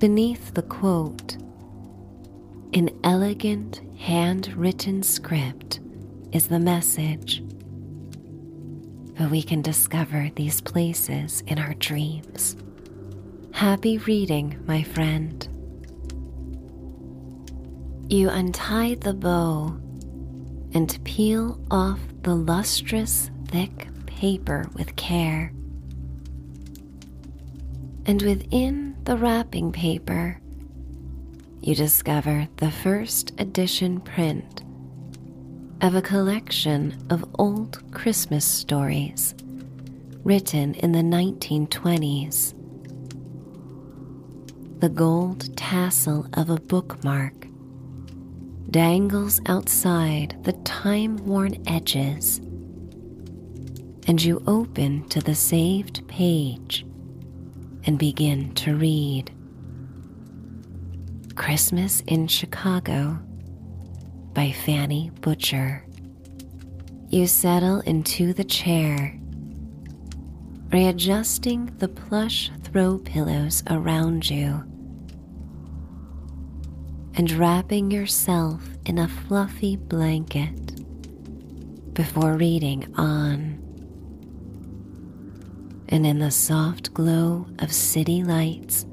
Beneath 0.05 0.53
the 0.53 0.61
quote, 0.61 1.35
in 2.71 2.95
elegant 3.03 3.81
handwritten 3.97 5.01
script, 5.01 5.79
is 6.31 6.45
the 6.47 6.59
message. 6.59 7.43
But 9.17 9.31
we 9.31 9.41
can 9.41 9.63
discover 9.63 10.29
these 10.35 10.61
places 10.61 11.41
in 11.47 11.57
our 11.57 11.73
dreams. 11.73 12.55
Happy 13.51 13.97
reading, 13.97 14.63
my 14.67 14.83
friend. 14.83 15.47
You 18.07 18.29
untie 18.29 18.93
the 18.93 19.15
bow 19.15 19.75
and 20.75 21.03
peel 21.03 21.59
off 21.71 21.99
the 22.21 22.35
lustrous, 22.35 23.31
thick 23.47 23.87
paper 24.05 24.67
with 24.75 24.95
care. 24.97 25.51
And 28.05 28.21
within 28.21 28.94
the 29.05 29.15
wrapping 29.15 29.71
paper, 29.71 30.41
you 31.61 31.75
discover 31.75 32.47
the 32.57 32.71
first 32.71 33.39
edition 33.39 34.01
print 34.01 34.63
of 35.81 35.93
a 35.93 36.01
collection 36.01 37.05
of 37.11 37.23
old 37.37 37.83
Christmas 37.93 38.43
stories 38.43 39.35
written 40.23 40.73
in 40.73 40.91
the 40.91 41.03
1920s 41.03 42.55
the 44.79 44.89
gold 44.89 45.55
tassel 45.55 46.27
of 46.33 46.49
a 46.49 46.59
bookmark 46.59 47.47
dangles 48.71 49.39
outside 49.45 50.35
the 50.43 50.53
time 50.63 51.15
worn 51.17 51.61
edges, 51.67 52.39
and 54.07 54.23
you 54.23 54.43
open 54.47 55.07
to 55.09 55.21
the 55.21 55.35
saved 55.35 56.07
page 56.07 56.83
and 57.85 57.97
begin 57.99 58.53
to 58.55 58.75
read. 58.75 59.31
Christmas 61.35 62.01
in 62.07 62.27
Chicago 62.27 63.19
by 64.33 64.51
Fanny 64.51 65.11
Butcher. 65.21 65.85
You 67.09 67.27
settle 67.27 67.81
into 67.81 68.33
the 68.33 68.43
chair, 68.43 69.19
readjusting 70.71 71.77
the 71.77 71.87
plush 71.87 72.51
throw 72.63 72.97
pillows 72.97 73.63
around 73.69 74.29
you 74.29 74.63
and 77.17 77.31
wrapping 77.31 77.91
yourself 77.91 78.61
in 78.85 78.97
a 78.97 79.07
fluffy 79.07 79.77
blanket 79.77 80.83
before 81.93 82.33
reading 82.33 82.93
on. 82.97 83.54
And 85.89 86.05
in 86.05 86.19
the 86.19 86.31
soft 86.31 86.93
glow 86.93 87.45
of 87.59 87.71
city 87.71 88.23
lights, 88.23 88.85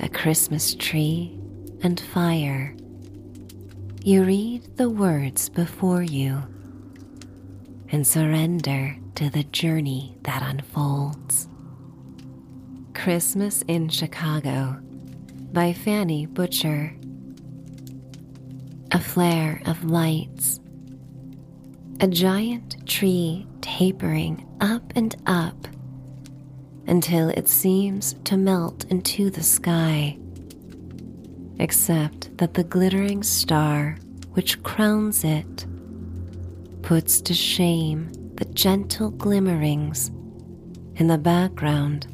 a 0.00 0.08
Christmas 0.08 0.74
tree 0.74 1.38
and 1.82 2.00
fire, 2.00 2.74
you 4.02 4.24
read 4.24 4.76
the 4.76 4.90
words 4.90 5.48
before 5.48 6.02
you 6.02 6.42
and 7.90 8.06
surrender 8.06 8.96
to 9.14 9.30
the 9.30 9.44
journey 9.44 10.16
that 10.24 10.42
unfolds. 10.42 11.48
Christmas 12.92 13.62
in 13.68 13.88
Chicago 13.88 14.78
by 15.52 15.72
Fanny 15.72 16.26
Butcher. 16.26 16.94
A 18.90 18.98
flare 18.98 19.62
of 19.66 19.84
lights. 19.84 20.58
A 22.00 22.08
giant 22.08 22.86
tree 22.86 23.46
tapering 23.60 24.46
up 24.60 24.92
and 24.96 25.14
up 25.26 25.68
until 26.86 27.28
it 27.30 27.48
seems 27.48 28.14
to 28.24 28.36
melt 28.36 28.84
into 28.90 29.30
the 29.30 29.42
sky, 29.42 30.18
except 31.58 32.36
that 32.38 32.54
the 32.54 32.64
glittering 32.64 33.22
star 33.22 33.96
which 34.32 34.62
crowns 34.62 35.24
it 35.24 35.66
puts 36.82 37.20
to 37.20 37.32
shame 37.32 38.10
the 38.34 38.44
gentle 38.46 39.10
glimmerings 39.10 40.08
in 40.96 41.06
the 41.06 41.18
background 41.18 42.06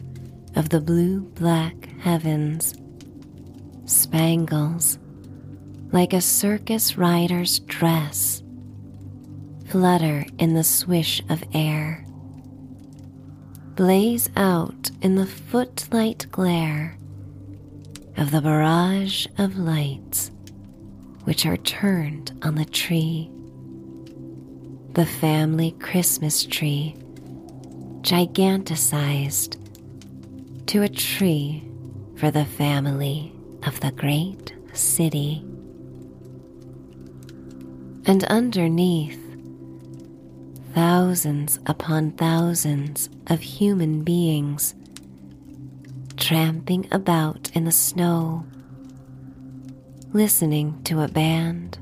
of 0.57 0.69
the 0.69 0.81
blue 0.81 1.21
black 1.21 1.89
heavens, 2.01 2.75
spangles 3.87 4.99
like 5.93 6.13
a 6.13 6.21
circus 6.21 6.97
rider's 6.97 7.61
dress 7.61 8.43
flutter 9.71 10.27
in 10.39 10.55
the 10.55 10.65
swish 10.65 11.23
of 11.29 11.45
air, 11.55 12.05
blaze 13.81 14.29
out 14.37 14.91
in 15.01 15.15
the 15.15 15.25
footlight 15.25 16.27
glare 16.31 16.99
of 18.19 18.31
the 18.31 18.43
barrage 18.43 19.27
of 19.39 19.57
lights 19.57 20.31
which 21.25 21.47
are 21.47 21.57
turned 21.57 22.31
on 22.43 22.57
the 22.57 22.65
tree. 22.67 23.31
The 24.93 25.07
family 25.07 25.71
Christmas 25.81 26.45
tree, 26.45 26.95
giganticized 28.03 29.57
to 30.67 30.83
a 30.83 30.89
tree 30.91 31.65
for 32.17 32.31
the 32.31 32.45
family 32.45 33.33
of 33.63 33.81
the 33.81 33.93
great 33.93 34.53
city. 34.75 35.43
And 38.05 38.25
underneath, 38.25 39.30
thousands 40.75 41.59
upon 41.67 42.13
thousands 42.13 43.09
of 43.27 43.41
human 43.41 44.03
beings 44.03 44.75
tramping 46.17 46.87
about 46.93 47.51
in 47.55 47.65
the 47.65 47.73
snow, 47.73 48.45
listening 50.13 50.83
to 50.85 51.01
a 51.01 51.09
band, 51.09 51.79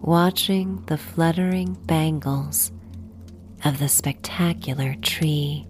watching 0.00 0.82
the 0.86 0.98
fluttering 0.98 1.74
bangles 1.86 2.72
of 3.64 3.78
the 3.78 3.88
spectacular 3.88 4.94
tree. 4.96 5.66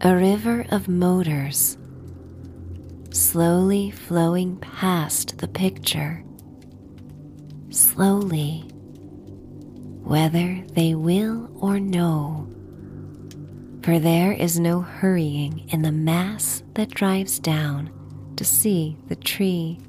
A 0.00 0.16
river 0.16 0.64
of 0.70 0.88
motors 0.88 1.76
slowly 3.10 3.90
flowing 3.90 4.56
past 4.56 5.38
the 5.38 5.48
picture, 5.48 6.24
slowly 7.70 8.71
whether 10.02 10.62
they 10.74 10.94
will 10.94 11.50
or 11.60 11.78
no. 11.80 12.48
For 13.82 13.98
there 13.98 14.32
is 14.32 14.60
no 14.60 14.80
hurrying 14.80 15.68
in 15.70 15.82
the 15.82 15.92
mass 15.92 16.62
that 16.74 16.90
drives 16.90 17.38
down 17.38 17.90
to 18.36 18.44
see 18.44 18.96
the 19.08 19.16
tree. 19.16 19.80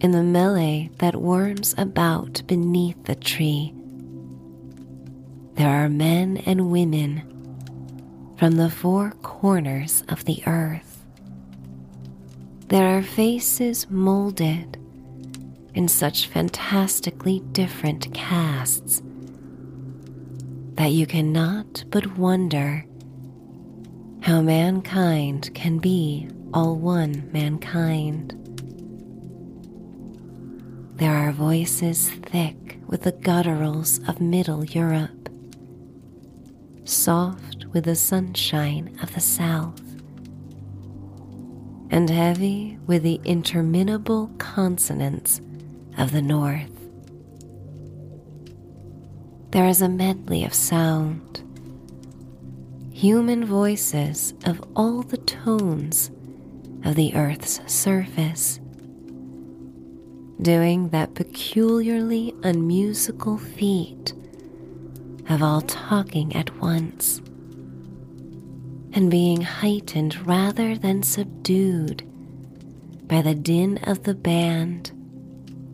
In 0.00 0.12
the 0.12 0.22
melee 0.22 0.90
that 0.98 1.16
worms 1.16 1.74
about 1.78 2.42
beneath 2.46 3.04
the 3.04 3.14
tree, 3.14 3.74
there 5.54 5.70
are 5.70 5.88
men 5.88 6.38
and 6.46 6.70
women 6.70 7.22
from 8.38 8.52
the 8.52 8.70
four 8.70 9.12
corners 9.22 10.04
of 10.08 10.24
the 10.26 10.42
earth. 10.46 11.02
There 12.68 12.98
are 12.98 13.02
faces 13.02 13.88
molded 13.88 14.78
in 15.76 15.86
such 15.86 16.26
fantastically 16.26 17.40
different 17.52 18.12
casts 18.14 19.02
that 20.74 20.90
you 20.90 21.06
cannot 21.06 21.84
but 21.90 22.16
wonder 22.18 22.84
how 24.22 24.40
mankind 24.40 25.54
can 25.54 25.78
be 25.78 26.28
all 26.54 26.76
one 26.76 27.30
mankind. 27.30 28.32
There 30.96 31.12
are 31.12 31.30
voices 31.32 32.08
thick 32.08 32.78
with 32.86 33.02
the 33.02 33.12
gutturals 33.12 34.06
of 34.08 34.18
Middle 34.18 34.64
Europe, 34.64 35.28
soft 36.84 37.66
with 37.66 37.84
the 37.84 37.96
sunshine 37.96 38.98
of 39.02 39.14
the 39.14 39.20
South, 39.20 39.82
and 41.90 42.08
heavy 42.08 42.78
with 42.86 43.02
the 43.02 43.20
interminable 43.24 44.30
consonants 44.38 45.42
of 45.96 46.12
the 46.12 46.22
north. 46.22 46.70
There 49.50 49.66
is 49.66 49.80
a 49.80 49.88
medley 49.88 50.44
of 50.44 50.52
sound, 50.52 51.42
human 52.92 53.44
voices 53.44 54.34
of 54.44 54.62
all 54.74 55.02
the 55.02 55.16
tones 55.18 56.10
of 56.84 56.94
the 56.94 57.14
earth's 57.14 57.60
surface, 57.72 58.60
doing 60.40 60.90
that 60.90 61.14
peculiarly 61.14 62.34
unmusical 62.42 63.38
feat 63.38 64.12
of 65.28 65.42
all 65.42 65.62
talking 65.62 66.34
at 66.36 66.56
once 66.60 67.20
and 68.92 69.10
being 69.10 69.40
heightened 69.42 70.26
rather 70.26 70.76
than 70.76 71.02
subdued 71.02 72.02
by 73.06 73.22
the 73.22 73.34
din 73.34 73.78
of 73.84 74.04
the 74.04 74.14
band 74.14 74.90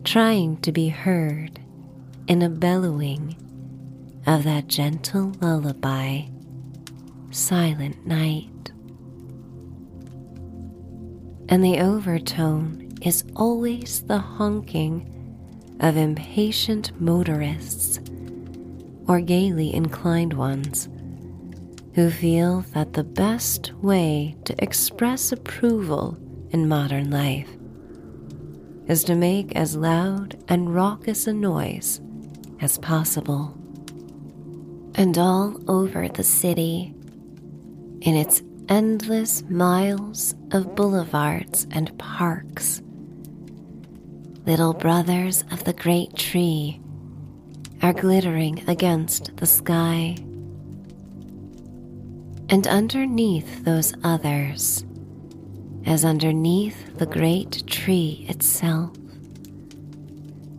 trying 0.03 0.57
to 0.57 0.71
be 0.71 0.89
heard 0.89 1.59
in 2.27 2.41
a 2.41 2.49
bellowing 2.49 3.35
of 4.27 4.43
that 4.43 4.67
gentle 4.67 5.31
lullaby, 5.41 6.23
Silent 7.31 8.05
Night. 8.05 8.71
And 11.47 11.63
the 11.63 11.79
overtone 11.79 12.97
is 13.01 13.23
always 13.35 14.01
the 14.03 14.17
honking 14.17 15.09
of 15.79 15.95
impatient 15.95 16.99
motorists 16.99 17.99
or 19.07 19.21
gaily 19.21 19.73
inclined 19.73 20.33
ones 20.33 20.89
who 21.95 22.09
feel 22.09 22.61
that 22.73 22.93
the 22.93 23.03
best 23.03 23.71
way 23.75 24.35
to 24.45 24.63
express 24.63 25.31
approval 25.31 26.17
in 26.51 26.67
modern 26.67 27.09
life 27.09 27.49
is 28.87 29.03
to 29.05 29.15
make 29.15 29.55
as 29.55 29.75
loud 29.75 30.37
and 30.47 30.73
raucous 30.73 31.27
a 31.27 31.33
noise 31.33 32.01
as 32.61 32.77
possible. 32.77 33.57
And 34.95 35.17
all 35.17 35.59
over 35.67 36.07
the 36.07 36.23
city, 36.23 36.93
in 38.01 38.15
its 38.15 38.41
endless 38.69 39.43
miles 39.43 40.35
of 40.51 40.75
boulevards 40.75 41.67
and 41.71 41.97
parks, 41.97 42.81
little 44.45 44.73
brothers 44.73 45.43
of 45.51 45.63
the 45.63 45.73
great 45.73 46.15
tree 46.15 46.79
are 47.81 47.93
glittering 47.93 48.63
against 48.67 49.35
the 49.37 49.45
sky. 49.45 50.15
And 52.49 52.67
underneath 52.67 53.63
those 53.65 53.93
others, 54.03 54.85
as 55.85 56.05
underneath 56.05 56.97
the 56.97 57.05
great 57.05 57.63
tree 57.67 58.25
itself. 58.29 58.91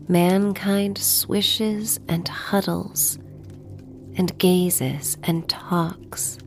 Mankind 0.08 0.98
swishes 0.98 1.98
and 2.08 2.28
huddles 2.28 3.18
and 4.16 4.36
gazes 4.38 5.16
and 5.24 5.48
talks. 5.48 6.38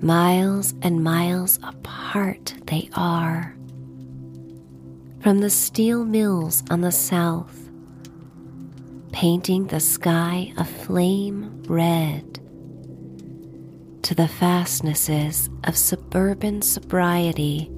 Miles 0.00 0.74
and 0.82 1.02
miles 1.02 1.58
apart 1.62 2.54
they 2.66 2.88
are. 2.94 3.54
From 5.20 5.40
the 5.40 5.50
steel 5.50 6.04
mills 6.04 6.62
on 6.70 6.80
the 6.80 6.92
south, 6.92 7.68
painting 9.12 9.66
the 9.66 9.80
sky 9.80 10.52
a 10.56 10.64
flame 10.64 11.62
red 11.66 12.29
to 14.10 14.16
the 14.16 14.26
fastnesses 14.26 15.48
of 15.62 15.76
suburban 15.76 16.60
sobriety 16.60 17.68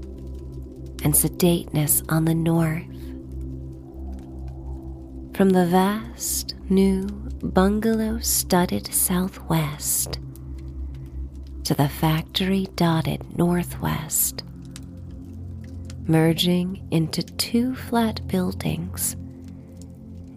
and 1.04 1.12
sedateness 1.12 2.02
on 2.10 2.24
the 2.24 2.34
north. 2.34 2.86
From 5.36 5.50
the 5.50 5.66
vast, 5.66 6.54
new, 6.70 7.06
bungalow 7.42 8.18
studded 8.20 8.94
southwest, 8.94 10.20
to 11.64 11.74
the 11.74 11.90
factory 11.90 12.66
dotted 12.76 13.36
northwest, 13.36 14.42
merging 16.06 16.82
into 16.90 17.22
two 17.22 17.74
flat 17.74 18.26
buildings, 18.26 19.16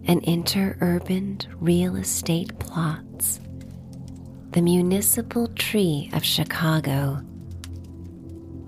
an 0.08 0.20
interurban 0.20 1.46
real 1.58 1.96
estate 1.96 2.58
plots. 2.58 3.05
The 4.56 4.62
municipal 4.62 5.48
tree 5.48 6.08
of 6.14 6.24
Chicago, 6.24 7.16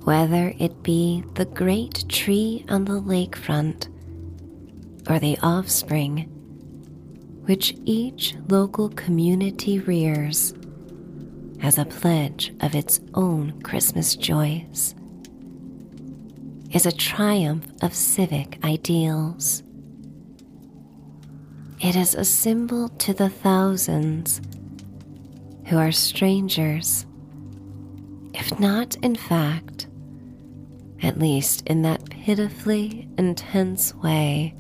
whether 0.05 0.53
it 0.59 0.83
be 0.83 1.25
the 1.33 1.47
great 1.47 2.05
tree 2.11 2.67
on 2.69 2.85
the 2.85 3.01
lakefront 3.01 3.89
or 5.09 5.19
the 5.19 5.39
offspring 5.43 6.25
which 7.47 7.75
each 7.87 8.37
local 8.51 8.91
community 8.91 9.79
rears 9.79 10.53
as 11.63 11.79
a 11.79 11.87
pledge 11.87 12.53
of 12.61 12.75
its 12.75 13.01
own 13.15 13.59
Christmas 13.63 14.15
joys, 14.15 14.95
is 16.71 16.85
a 16.85 16.93
triumph 16.93 17.67
of 17.81 17.95
civic 17.95 18.63
ideals. 18.63 19.63
It 21.81 21.97
is 21.97 22.15
a 22.15 22.27
symbol 22.27 22.91
to 22.91 23.15
the 23.15 23.31
thousands 23.31 24.43
who 25.69 25.77
are 25.77 25.93
strangers, 25.93 27.05
if 28.33 28.59
not 28.59 28.97
in 28.97 29.15
fact, 29.15 29.87
at 31.03 31.19
least 31.19 31.63
in 31.67 31.83
that 31.83 32.09
pitifully 32.09 33.09
intense 33.19 33.95
way 33.97 34.55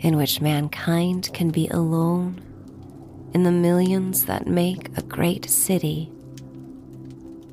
in 0.00 0.16
which 0.16 0.40
mankind 0.40 1.30
can 1.32 1.50
be 1.50 1.66
alone 1.68 2.40
in 3.32 3.42
the 3.42 3.52
millions 3.52 4.26
that 4.26 4.46
make 4.46 4.96
a 4.98 5.02
great 5.02 5.48
city, 5.48 6.10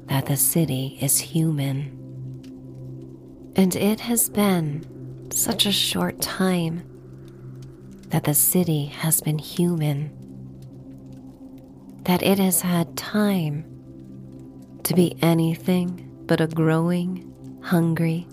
that 0.08 0.26
the 0.26 0.38
city 0.38 0.98
is 1.02 1.20
human. 1.20 1.94
And 3.56 3.76
it 3.76 4.02
has 4.02 4.30
been 4.30 5.32
such 5.32 5.66
a 5.66 5.72
short 5.72 6.22
time 6.22 6.84
that 8.10 8.24
the 8.24 8.34
city 8.34 8.86
has 8.86 9.22
been 9.22 9.38
human, 9.38 10.17
that 12.08 12.24
it 12.24 12.40
has 12.40 12.62
had 12.62 12.96
time 12.96 13.66
to 14.84 14.94
be 14.94 15.18
anything 15.22 16.10
but 16.26 16.40
a 16.40 16.48
growing, 16.48 17.60
hungry, 17.62 18.26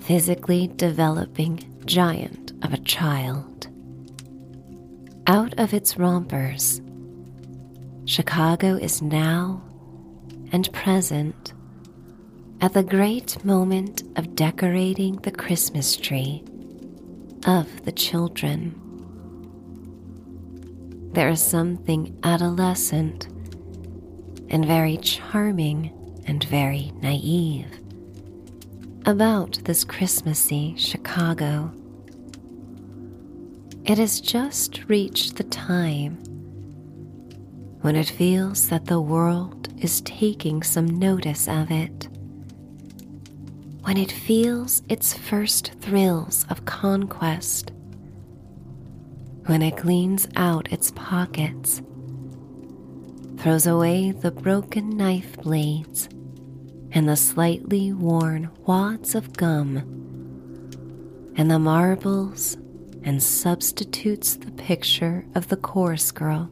physically 0.00 0.70
developing 0.76 1.58
giant 1.86 2.52
of 2.62 2.74
a 2.74 2.78
child. 2.80 3.66
Out 5.26 5.58
of 5.58 5.72
its 5.72 5.96
rompers, 5.96 6.82
Chicago 8.04 8.74
is 8.76 9.00
now 9.00 9.62
and 10.52 10.70
present 10.74 11.54
at 12.60 12.74
the 12.74 12.82
great 12.82 13.42
moment 13.42 14.02
of 14.16 14.36
decorating 14.36 15.16
the 15.16 15.30
Christmas 15.30 15.96
tree 15.96 16.44
of 17.46 17.86
the 17.86 17.92
children. 17.92 18.81
There 21.12 21.28
is 21.28 21.42
something 21.42 22.18
adolescent 22.22 23.28
and 24.48 24.64
very 24.64 24.96
charming 24.96 25.92
and 26.26 26.42
very 26.44 26.90
naive 27.02 27.66
about 29.04 29.58
this 29.64 29.84
Christmassy 29.84 30.74
Chicago. 30.78 31.70
It 33.84 33.98
has 33.98 34.22
just 34.22 34.88
reached 34.88 35.36
the 35.36 35.44
time 35.44 36.16
when 37.82 37.94
it 37.94 38.08
feels 38.08 38.68
that 38.68 38.86
the 38.86 39.00
world 39.00 39.68
is 39.82 40.00
taking 40.02 40.62
some 40.62 40.86
notice 40.86 41.46
of 41.46 41.70
it. 41.70 42.08
When 43.82 43.98
it 43.98 44.12
feels 44.12 44.82
its 44.88 45.12
first 45.12 45.72
thrills 45.80 46.46
of 46.48 46.64
conquest. 46.64 47.72
When 49.46 49.60
it 49.60 49.76
cleans 49.76 50.28
out 50.36 50.70
its 50.72 50.92
pockets, 50.92 51.82
throws 53.38 53.66
away 53.66 54.12
the 54.12 54.30
broken 54.30 54.96
knife 54.96 55.36
blades 55.38 56.08
and 56.92 57.08
the 57.08 57.16
slightly 57.16 57.92
worn 57.92 58.50
wads 58.66 59.16
of 59.16 59.32
gum, 59.32 59.78
and 61.34 61.50
the 61.50 61.58
marbles 61.58 62.56
and 63.02 63.20
substitutes 63.20 64.36
the 64.36 64.52
picture 64.52 65.26
of 65.34 65.48
the 65.48 65.56
chorus 65.56 66.12
girl 66.12 66.48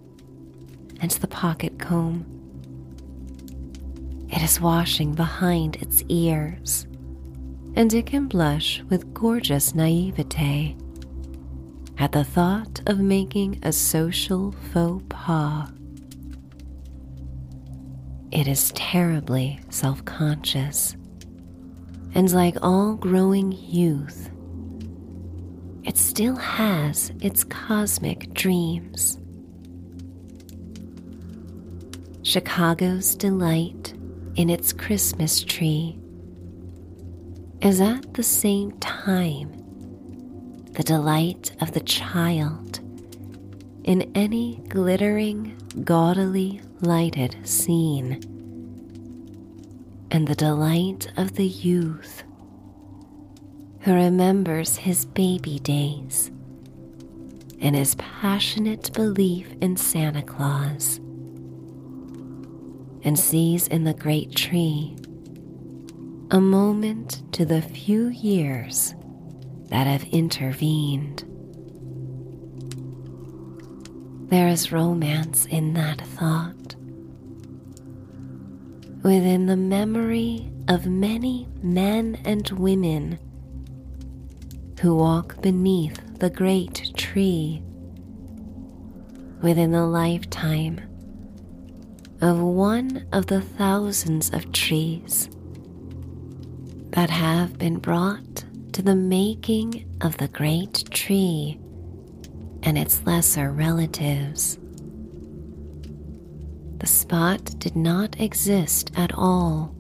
and 1.01 1.13
the 1.13 1.29
pocket 1.29 1.79
comb. 1.79 2.27
It 4.31 4.43
is 4.43 4.61
washing 4.61 5.15
behind 5.15 5.77
its 5.77 6.03
ears, 6.09 6.89
and 7.77 7.95
it 7.95 8.07
can 8.07 8.27
blush 8.27 8.83
with 8.89 9.15
gorgeous 9.15 9.77
naivete 9.77 10.77
at 12.01 12.13
the 12.13 12.25
thought 12.25 12.81
of 12.87 12.99
making 12.99 13.61
a 13.63 13.71
social 13.71 14.53
faux 14.73 15.05
pas. 15.11 15.71
It 18.33 18.49
is 18.49 18.73
terribly 18.73 19.61
self 19.69 20.03
conscious, 20.07 20.97
and 22.15 22.33
like 22.33 22.57
all 22.63 22.95
growing 22.95 23.53
youth, 23.53 24.31
it 25.85 25.99
still 25.99 26.37
has 26.37 27.13
its 27.21 27.45
cosmic 27.45 28.33
dreams. 28.33 29.19
Chicago's 32.23 33.15
delight 33.15 33.93
in 34.37 34.49
its 34.49 34.73
Christmas 34.73 35.43
tree 35.43 35.99
is 37.61 37.81
at 37.83 38.15
the 38.15 38.23
same 38.23 38.73
time 38.79 39.60
the 40.73 40.83
delight 40.83 41.53
of 41.61 41.73
the 41.73 41.81
child 41.81 42.79
in 43.85 44.11
any 44.15 44.63
glittering, 44.69 45.57
gaudily 45.85 46.61
lighted 46.81 47.37
scene, 47.45 48.21
and 50.11 50.29
the 50.29 50.35
delight 50.35 51.11
of 51.17 51.35
the 51.35 51.47
youth 51.47 52.23
who 53.81 53.95
remembers 53.95 54.77
his 54.77 55.07
baby 55.07 55.59
days 55.59 56.31
and 57.61 57.75
his 57.75 57.95
passionate 57.97 58.93
belief 58.93 59.49
in 59.61 59.77
Santa 59.77 60.23
Claus 60.23 60.99
and 63.03 63.19
sees 63.19 63.67
in 63.69 63.85
the 63.85 63.95
great 63.95 64.35
tree 64.37 64.97
a 66.31 66.41
moment 66.41 67.23
to 67.33 67.45
the 67.45 67.63
few 67.63 68.09
years 68.09 68.95
that 69.71 69.87
have 69.87 70.05
intervened. 70.05 71.25
There 74.29 74.49
is 74.49 74.71
romance 74.71 75.47
in 75.47 75.75
that 75.75 76.01
thought. 76.01 76.77
Within 79.03 79.47
the 79.47 79.57
memory 79.57 80.53
of 80.69 80.87
many 80.87 81.49
men 81.63 82.21
and 82.25 82.49
women 82.51 83.19
who 84.81 84.95
walk 84.95 85.41
beneath 85.43 86.01
the 86.19 86.31
great 86.31 86.93
tree 86.97 87.63
within 89.43 89.73
the 89.73 89.87
lifetime 89.87 90.81
of 92.21 92.39
one 92.39 93.07
of 93.13 93.27
the 93.27 93.41
thousands 93.41 94.31
of 94.31 94.53
trees 94.53 95.29
that 96.91 97.11
have 97.11 97.59
been 97.59 97.79
brought 97.79 98.45
to 98.81 98.87
the 98.87 98.97
making 98.97 99.85
of 100.01 100.17
the 100.17 100.29
great 100.29 100.91
tree 100.91 101.61
and 102.63 102.79
its 102.79 103.05
lesser 103.05 103.53
relatives. 103.53 104.59
The 106.79 106.87
spot 106.87 107.59
did 107.59 107.77
not 107.77 108.19
exist 108.19 108.91
at 108.97 109.13
all 109.13 109.75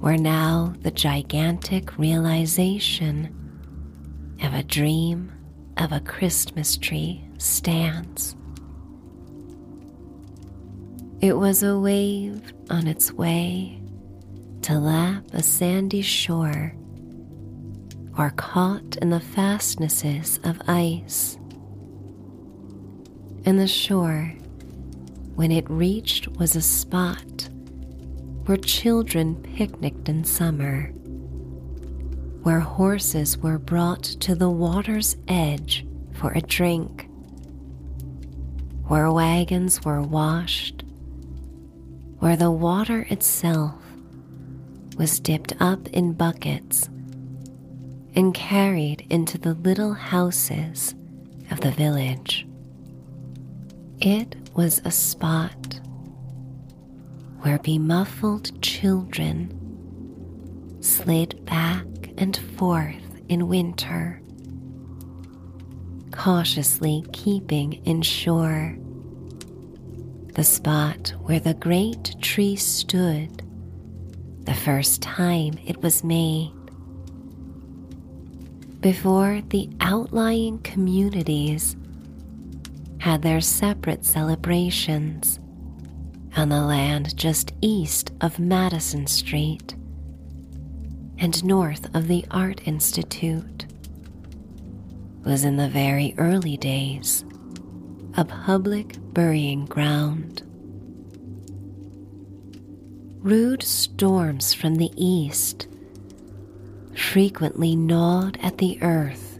where 0.00 0.18
now 0.18 0.74
the 0.80 0.90
gigantic 0.90 1.96
realization 1.96 3.32
of 4.42 4.52
a 4.52 4.64
dream 4.64 5.32
of 5.76 5.92
a 5.92 6.00
Christmas 6.00 6.76
tree 6.76 7.24
stands. 7.38 8.34
It 11.20 11.36
was 11.36 11.62
a 11.62 11.78
wave 11.78 12.52
on 12.70 12.88
its 12.88 13.12
way 13.12 13.80
to 14.62 14.80
lap 14.80 15.22
a 15.32 15.44
sandy 15.44 16.02
shore 16.02 16.74
or 18.18 18.30
caught 18.30 18.96
in 18.96 19.10
the 19.10 19.20
fastnesses 19.20 20.40
of 20.44 20.60
ice. 20.66 21.38
And 23.44 23.58
the 23.58 23.68
shore, 23.68 24.34
when 25.34 25.52
it 25.52 25.68
reached, 25.68 26.28
was 26.28 26.56
a 26.56 26.62
spot 26.62 27.48
where 28.46 28.56
children 28.56 29.36
picnicked 29.56 30.08
in 30.08 30.24
summer, 30.24 30.88
where 32.42 32.60
horses 32.60 33.36
were 33.38 33.58
brought 33.58 34.02
to 34.04 34.34
the 34.34 34.50
water's 34.50 35.16
edge 35.28 35.86
for 36.14 36.32
a 36.32 36.40
drink, 36.40 37.08
where 38.86 39.10
wagons 39.12 39.84
were 39.84 40.00
washed, 40.00 40.84
where 42.18 42.36
the 42.36 42.50
water 42.50 43.06
itself 43.10 43.74
was 44.96 45.20
dipped 45.20 45.52
up 45.60 45.86
in 45.88 46.12
buckets 46.12 46.88
and 48.16 48.34
carried 48.34 49.06
into 49.10 49.38
the 49.38 49.54
little 49.54 49.92
houses 49.92 50.94
of 51.50 51.60
the 51.60 51.70
village. 51.70 52.46
It 54.00 54.34
was 54.54 54.80
a 54.84 54.90
spot 54.90 55.80
where 57.40 57.58
bemuffled 57.58 58.60
children 58.62 59.52
slid 60.80 61.44
back 61.44 61.86
and 62.16 62.36
forth 62.56 63.20
in 63.28 63.46
winter, 63.48 64.20
cautiously 66.10 67.04
keeping 67.12 67.74
in 67.84 68.02
shore 68.02 68.76
the 70.36 70.44
spot 70.44 71.14
where 71.22 71.40
the 71.40 71.54
great 71.54 72.14
tree 72.20 72.56
stood 72.56 73.42
the 74.44 74.52
first 74.52 75.00
time 75.00 75.58
it 75.64 75.82
was 75.82 76.04
made. 76.04 76.52
Before 78.86 79.42
the 79.48 79.68
outlying 79.80 80.60
communities 80.60 81.74
had 82.98 83.20
their 83.20 83.40
separate 83.40 84.04
celebrations 84.04 85.40
on 86.36 86.50
the 86.50 86.60
land 86.60 87.16
just 87.16 87.52
east 87.60 88.12
of 88.20 88.38
Madison 88.38 89.08
Street 89.08 89.74
and 91.18 91.44
north 91.44 91.92
of 91.96 92.06
the 92.06 92.24
Art 92.30 92.60
Institute 92.64 93.66
was 95.24 95.42
in 95.42 95.56
the 95.56 95.68
very 95.68 96.14
early 96.16 96.56
days 96.56 97.24
a 98.16 98.24
public 98.24 98.98
burying 99.12 99.66
ground. 99.66 100.42
Rude 103.18 103.64
storms 103.64 104.54
from 104.54 104.76
the 104.76 104.92
east 104.94 105.66
frequently 106.96 107.76
gnawed 107.76 108.38
at 108.42 108.58
the 108.58 108.78
earth 108.82 109.38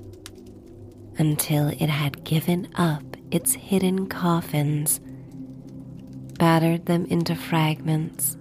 until 1.19 1.69
it 1.69 1.89
had 1.89 2.23
given 2.25 2.69
up 2.75 3.03
its 3.31 3.55
hidden 3.55 4.07
coffins, 4.07 5.01
battered 6.39 6.87
them 6.87 7.07
into 7.07 7.35
fragments, 7.35 8.37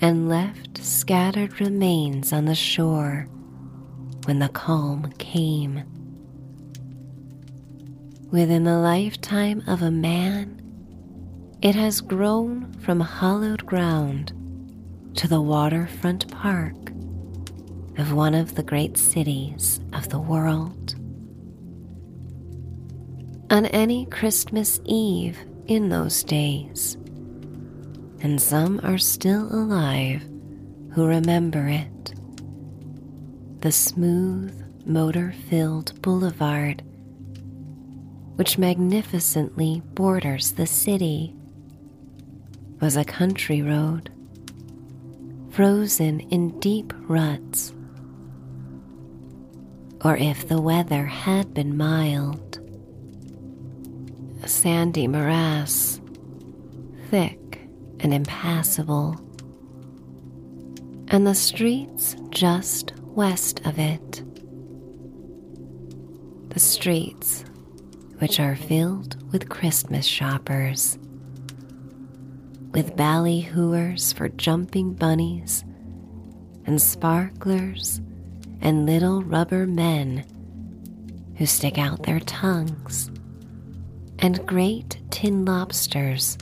and 0.00 0.28
left 0.28 0.78
scattered 0.82 1.60
remains 1.60 2.32
on 2.32 2.46
the 2.46 2.54
shore 2.54 3.28
when 4.24 4.38
the 4.38 4.48
calm 4.48 5.12
came. 5.18 5.82
Within 8.30 8.64
the 8.64 8.78
lifetime 8.78 9.62
of 9.66 9.82
a 9.82 9.90
man, 9.90 10.60
it 11.62 11.74
has 11.74 12.00
grown 12.00 12.72
from 12.80 13.00
hollowed 13.00 13.64
ground 13.64 14.32
to 15.14 15.28
the 15.28 15.40
waterfront 15.40 16.30
park 16.30 16.74
of 17.98 18.12
one 18.12 18.34
of 18.34 18.54
the 18.54 18.62
great 18.62 18.96
cities 18.96 19.80
of 19.92 20.08
the 20.08 20.18
world. 20.18 20.94
On 23.50 23.66
any 23.66 24.06
Christmas 24.06 24.80
Eve 24.84 25.38
in 25.66 25.88
those 25.88 26.22
days, 26.24 26.96
and 28.20 28.40
some 28.40 28.80
are 28.82 28.98
still 28.98 29.46
alive 29.52 30.22
who 30.94 31.06
remember 31.06 31.68
it, 31.68 32.14
the 33.60 33.72
smooth, 33.72 34.62
motor 34.84 35.34
filled 35.48 36.00
boulevard 36.02 36.82
which 38.36 38.58
magnificently 38.58 39.82
borders 39.94 40.52
the 40.52 40.66
city, 40.66 41.34
was 42.80 42.96
a 42.96 43.04
country 43.04 43.62
road, 43.62 44.10
frozen 45.50 46.20
in 46.20 46.60
deep 46.60 46.92
ruts. 47.08 47.72
Or 50.06 50.16
if 50.16 50.46
the 50.46 50.60
weather 50.60 51.04
had 51.04 51.52
been 51.52 51.76
mild, 51.76 52.60
a 54.40 54.46
sandy 54.46 55.08
morass, 55.08 56.00
thick 57.10 57.68
and 57.98 58.14
impassable, 58.14 59.20
and 61.08 61.26
the 61.26 61.34
streets 61.34 62.14
just 62.30 62.92
west 63.00 63.66
of 63.66 63.80
it. 63.80 64.22
The 66.50 66.60
streets 66.60 67.44
which 68.18 68.38
are 68.38 68.54
filled 68.54 69.16
with 69.32 69.48
Christmas 69.48 70.06
shoppers, 70.06 70.98
with 72.70 72.94
ballyhooers 72.94 74.14
for 74.14 74.28
jumping 74.28 74.94
bunnies 74.94 75.64
and 76.64 76.80
sparklers 76.80 78.00
and 78.60 78.86
little 78.86 79.22
rubber 79.22 79.66
men 79.66 80.24
who 81.36 81.46
stick 81.46 81.78
out 81.78 82.02
their 82.02 82.20
tongues, 82.20 83.10
and 84.18 84.46
great 84.46 84.98
tin 85.10 85.44
lobsters 85.44 86.38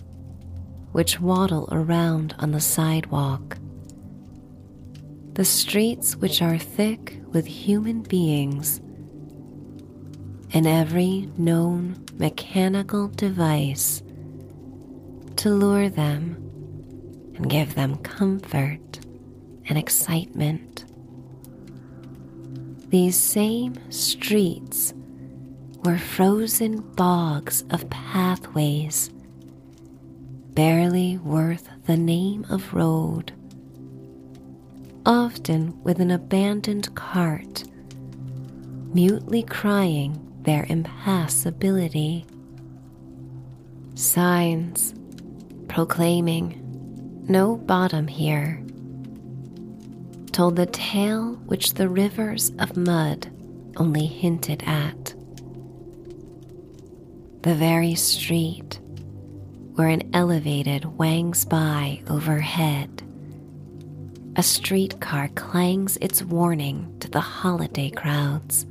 which 0.92 1.20
waddle 1.20 1.68
around 1.72 2.34
on 2.38 2.52
the 2.52 2.60
sidewalk. 2.60 3.58
The 5.32 5.44
streets, 5.44 6.14
which 6.14 6.40
are 6.40 6.56
thick 6.56 7.20
with 7.32 7.46
human 7.46 8.02
beings 8.02 8.80
and 10.52 10.66
every 10.68 11.28
known 11.36 12.04
mechanical 12.16 13.08
device 13.08 14.02
to 15.36 15.50
lure 15.50 15.88
them 15.88 16.36
and 17.34 17.50
give 17.50 17.74
them 17.74 17.96
comfort 17.98 19.00
and 19.68 19.76
excitement. 19.76 20.73
These 22.88 23.16
same 23.16 23.78
streets 23.90 24.94
were 25.84 25.98
frozen 25.98 26.80
bogs 26.80 27.64
of 27.70 27.90
pathways, 27.90 29.10
barely 30.54 31.18
worth 31.18 31.68
the 31.86 31.96
name 31.96 32.46
of 32.48 32.72
road, 32.72 33.32
often 35.04 35.82
with 35.82 35.98
an 36.00 36.10
abandoned 36.10 36.94
cart, 36.94 37.64
mutely 38.92 39.42
crying 39.42 40.20
their 40.42 40.64
impassibility. 40.68 42.24
Signs 43.94 44.94
proclaiming 45.68 46.60
no 47.28 47.56
bottom 47.56 48.06
here 48.06 48.63
told 50.34 50.56
the 50.56 50.66
tale 50.66 51.34
which 51.46 51.74
the 51.74 51.88
rivers 51.88 52.50
of 52.58 52.76
mud 52.76 53.30
only 53.76 54.04
hinted 54.04 54.64
at. 54.66 55.14
The 57.42 57.54
very 57.54 57.94
street 57.94 58.80
where 59.76 59.86
an 59.88 60.10
elevated 60.12 60.84
wangs 60.84 61.44
by 61.44 62.02
overhead. 62.08 63.02
A 64.34 64.42
streetcar 64.42 65.28
clangs 65.28 65.96
its 66.00 66.24
warning 66.24 66.96
to 66.98 67.08
the 67.08 67.20
holiday 67.20 67.90
crowds 67.90 68.66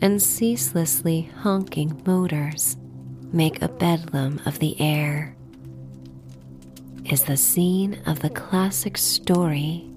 and 0.00 0.22
ceaselessly 0.22 1.28
honking 1.38 2.00
motors 2.06 2.76
make 3.32 3.60
a 3.60 3.68
bedlam 3.68 4.40
of 4.46 4.60
the 4.60 4.80
air, 4.80 5.36
is 7.04 7.24
the 7.24 7.36
scene 7.36 8.00
of 8.06 8.20
the 8.20 8.30
classic 8.30 8.96
story 8.96 9.88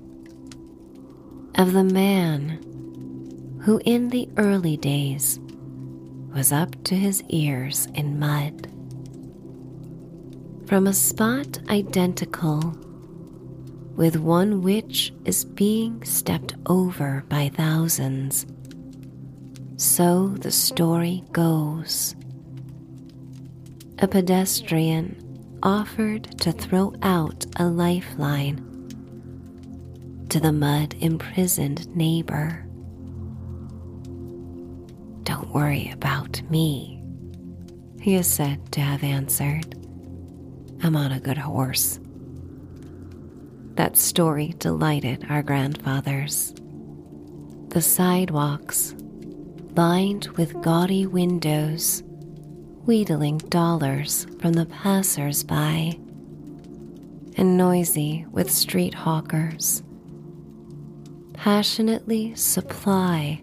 of 1.56 1.74
the 1.74 1.84
man 1.84 2.60
who, 3.64 3.80
in 3.86 4.10
the 4.10 4.28
early 4.38 4.78
days, 4.78 5.40
was 6.34 6.52
up 6.52 6.84
to 6.84 6.96
his 6.96 7.24
ears 7.30 7.88
in 7.94 8.20
mud. 8.20 8.68
From 10.68 10.88
a 10.88 10.94
spot 10.94 11.60
identical 11.70 12.60
with 13.96 14.18
one 14.18 14.62
which 14.62 15.14
is 15.24 15.46
being 15.46 16.04
stepped 16.04 16.56
over 16.66 17.24
by 17.30 17.50
thousands 17.50 18.46
so 19.78 20.30
the 20.40 20.52
story 20.52 21.24
goes. 21.32 22.16
A 24.00 24.08
pedestrian 24.08 25.25
offered 25.64 26.40
to 26.40 26.52
throw 26.52 26.94
out 27.02 27.46
a 27.58 27.66
lifeline 27.66 28.58
to 30.30 30.40
the 30.40 30.52
mud 30.52 30.96
imprisoned 31.00 31.94
neighbor. 31.96 32.66
Don't 35.24 35.54
worry 35.54 35.90
about 35.92 36.42
me, 36.50 37.04
he 38.02 38.16
is 38.16 38.28
said 38.28 38.72
to 38.74 38.82
have 38.82 39.04
answered. 39.04 39.76
I'm 40.84 40.96
on 40.96 41.12
a 41.12 41.20
good 41.20 41.38
horse. 41.38 42.00
That 43.76 43.98
story 43.98 44.54
delighted 44.60 45.26
our 45.30 45.42
grandfathers. 45.42 46.54
The 47.70 47.82
sidewalks 47.82 48.96
lined 49.76 50.28
with 50.38 50.62
gaudy 50.62 51.06
windows, 51.06 52.04
wheedling 52.86 53.40
dollars 53.50 54.28
from 54.40 54.54
the 54.54 54.66
passers 54.68 55.44
by, 55.44 55.98
and 57.36 57.58
noisy 57.58 58.26
with 58.32 58.52
street 58.52 58.94
hawkers. 58.94 59.82
Passionately 61.34 62.36
supply 62.36 63.42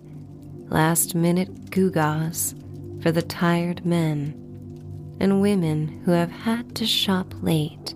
last 0.68 1.16
minute 1.16 1.70
gewgaws 1.70 2.55
for 3.03 3.11
the 3.11 3.22
tired 3.22 3.84
men 3.84 4.38
and 5.18 5.43
women 5.43 6.03
who 6.05 6.12
have 6.12 6.30
had 6.30 6.74
to 6.76 6.86
shop 6.86 7.34
late 7.43 7.95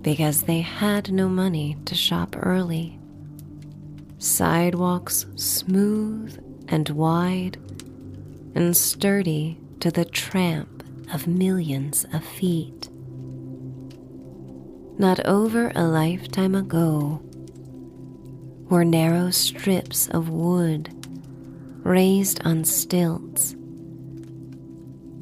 because 0.00 0.42
they 0.42 0.60
had 0.60 1.12
no 1.12 1.28
money 1.28 1.76
to 1.84 1.94
shop 1.94 2.34
early. 2.40 2.98
Sidewalks 4.18 5.26
smooth 5.36 6.38
and 6.68 6.88
wide 6.88 7.58
and 8.54 8.74
sturdy 8.74 9.58
to 9.80 9.90
the 9.90 10.04
tramp 10.04 10.84
of 11.12 11.26
millions 11.26 12.06
of 12.12 12.24
feet. 12.24 12.88
Not 14.96 15.24
over 15.26 15.72
a 15.74 15.84
lifetime 15.84 16.54
ago 16.54 17.20
were 18.68 18.84
narrow 18.84 19.30
strips 19.30 20.08
of 20.08 20.28
wood 20.28 20.90
raised 21.82 22.44
on 22.46 22.64
stilts 22.64 23.54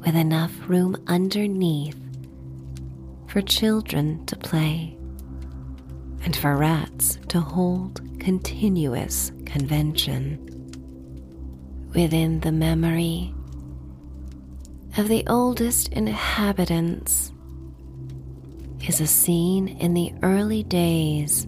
with 0.05 0.15
enough 0.15 0.51
room 0.67 0.95
underneath 1.07 1.99
for 3.27 3.41
children 3.41 4.25
to 4.27 4.35
play 4.35 4.97
and 6.23 6.35
for 6.35 6.55
rats 6.55 7.17
to 7.29 7.39
hold 7.39 8.01
continuous 8.19 9.31
convention. 9.45 10.39
Within 11.93 12.39
the 12.39 12.51
memory 12.51 13.33
of 14.95 15.07
the 15.07 15.23
oldest 15.27 15.87
inhabitants 15.89 17.31
is 18.87 19.01
a 19.01 19.07
scene 19.07 19.67
in 19.67 19.95
the 19.95 20.13
early 20.21 20.61
days 20.61 21.47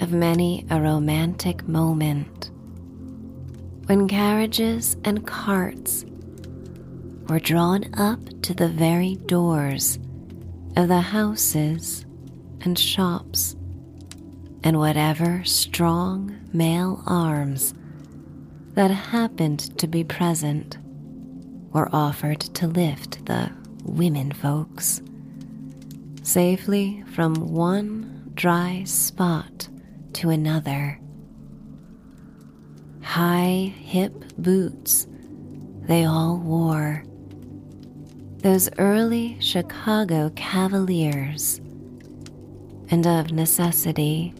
of 0.00 0.12
many 0.12 0.66
a 0.70 0.78
romantic 0.78 1.66
moment 1.66 2.50
when 3.86 4.06
carriages 4.06 4.94
and 5.04 5.26
carts 5.26 6.04
were 7.28 7.40
drawn 7.40 7.82
up 7.94 8.20
to 8.42 8.52
the 8.52 8.68
very 8.68 9.16
doors 9.26 9.98
of 10.76 10.88
the 10.88 11.00
houses 11.00 12.04
and 12.60 12.78
shops, 12.78 13.56
and 14.62 14.78
whatever 14.78 15.42
strong 15.44 16.34
male 16.52 17.02
arms 17.06 17.74
that 18.74 18.90
happened 18.90 19.78
to 19.78 19.86
be 19.86 20.02
present 20.04 20.76
were 21.74 21.88
offered 21.92 22.40
to 22.40 22.68
lift 22.68 23.26
the 23.26 23.50
women 23.82 24.32
folks. 24.32 25.02
Safely 26.22 27.04
from 27.12 27.34
one 27.34 28.30
dry 28.34 28.84
spot 28.84 29.68
to 30.14 30.30
another. 30.30 30.98
High 33.02 33.74
hip 33.76 34.24
boots 34.38 35.06
they 35.82 36.04
all 36.04 36.38
wore. 36.38 37.04
Those 38.38 38.70
early 38.78 39.36
Chicago 39.40 40.30
Cavaliers, 40.36 41.60
and 42.90 43.06
of 43.06 43.32
necessity, 43.32 44.32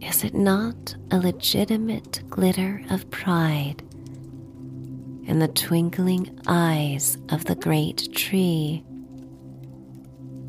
is 0.00 0.24
it 0.24 0.34
not 0.34 0.94
a 1.10 1.18
legitimate 1.18 2.22
glitter 2.28 2.82
of 2.90 3.08
pride 3.10 3.82
in 5.26 5.38
the 5.38 5.48
twinkling 5.48 6.38
eyes 6.46 7.18
of 7.28 7.44
the 7.44 7.54
great 7.54 8.12
tree 8.14 8.82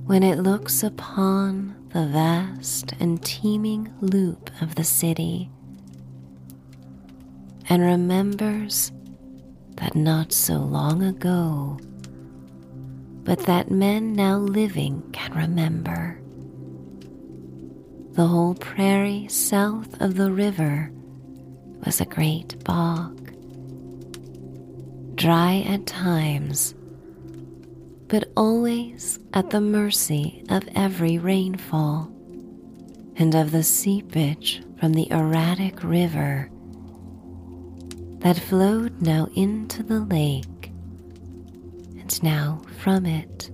when 0.05 0.23
it 0.23 0.39
looks 0.39 0.83
upon 0.83 1.75
the 1.93 2.05
vast 2.07 2.93
and 2.99 3.23
teeming 3.23 3.93
loop 4.01 4.49
of 4.61 4.75
the 4.75 4.83
city 4.83 5.49
and 7.69 7.81
remembers 7.81 8.91
that 9.75 9.95
not 9.95 10.31
so 10.33 10.55
long 10.57 11.03
ago, 11.03 11.79
but 13.23 13.39
that 13.45 13.71
men 13.71 14.13
now 14.13 14.37
living 14.37 15.01
can 15.13 15.33
remember. 15.33 16.19
The 18.13 18.27
whole 18.27 18.55
prairie 18.55 19.27
south 19.29 20.01
of 20.01 20.15
the 20.15 20.31
river 20.31 20.91
was 21.85 22.01
a 22.01 22.05
great 22.05 22.61
bog, 22.63 23.20
dry 25.21 25.63
at 25.67 25.85
times, 25.85 26.73
but 28.07 28.31
always 28.35 29.19
at 29.35 29.51
the 29.51 29.61
mercy 29.61 30.43
of 30.49 30.67
every 30.73 31.19
rainfall 31.19 32.11
and 33.17 33.35
of 33.35 33.51
the 33.51 33.61
seepage 33.61 34.63
from 34.79 34.93
the 34.93 35.07
erratic 35.11 35.83
river 35.83 36.49
that 38.17 38.35
flowed 38.35 38.99
now 38.99 39.27
into 39.35 39.83
the 39.83 39.99
lake 39.99 40.71
and 41.99 42.23
now 42.23 42.59
from 42.79 43.05
it. 43.05 43.51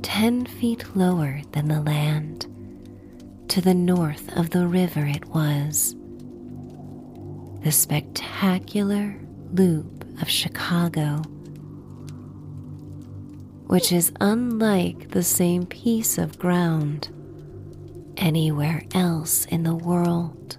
Ten 0.00 0.46
feet 0.46 0.96
lower 0.96 1.42
than 1.52 1.68
the 1.68 1.82
land, 1.82 2.46
to 3.48 3.60
the 3.60 3.74
north 3.74 4.34
of 4.34 4.48
the 4.48 4.66
river 4.66 5.04
it 5.04 5.26
was, 5.26 5.94
the 7.62 7.72
spectacular 7.72 9.18
loop 9.52 10.04
of 10.22 10.28
Chicago, 10.28 11.22
which 13.66 13.92
is 13.92 14.12
unlike 14.20 15.10
the 15.10 15.22
same 15.22 15.66
piece 15.66 16.18
of 16.18 16.38
ground 16.38 17.08
anywhere 18.16 18.82
else 18.94 19.44
in 19.46 19.62
the 19.62 19.74
world 19.74 20.58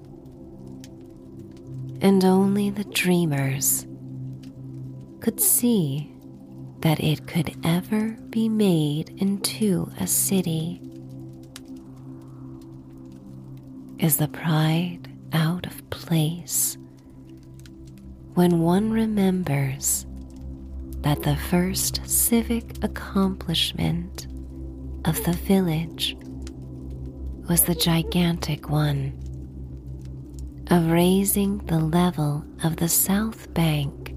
and 2.02 2.26
only 2.26 2.72
the 2.72 2.84
dreamers 2.86 3.86
could 5.20 5.40
see 5.40 6.12
that 6.80 7.00
it 7.00 7.28
could 7.28 7.56
ever 7.64 8.18
be 8.32 8.50
made 8.50 9.10
into 9.22 9.90
a 10.00 10.08
city. 10.08 10.82
Is 14.00 14.18
the 14.18 14.28
pride 14.28 15.12
out 15.32 15.68
of 15.68 15.88
place 15.92 16.76
when 18.34 18.60
one 18.60 18.92
remembers 18.92 20.06
that 21.02 21.24
the 21.24 21.36
first 21.36 22.00
civic 22.10 22.84
accomplishment 22.84 24.28
of 25.06 25.22
the 25.26 25.34
village 25.34 26.16
was 27.50 27.64
the 27.64 27.76
gigantic 27.76 28.70
one 28.70 29.12
of 30.70 30.90
raising 30.92 31.58
the 31.66 31.80
level 31.80 32.46
of 32.64 32.78
the 32.78 32.88
south 32.88 33.54
bank 33.54 34.16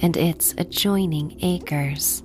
and 0.00 0.16
its 0.16 0.54
adjoining 0.56 1.36
acres 1.42 2.22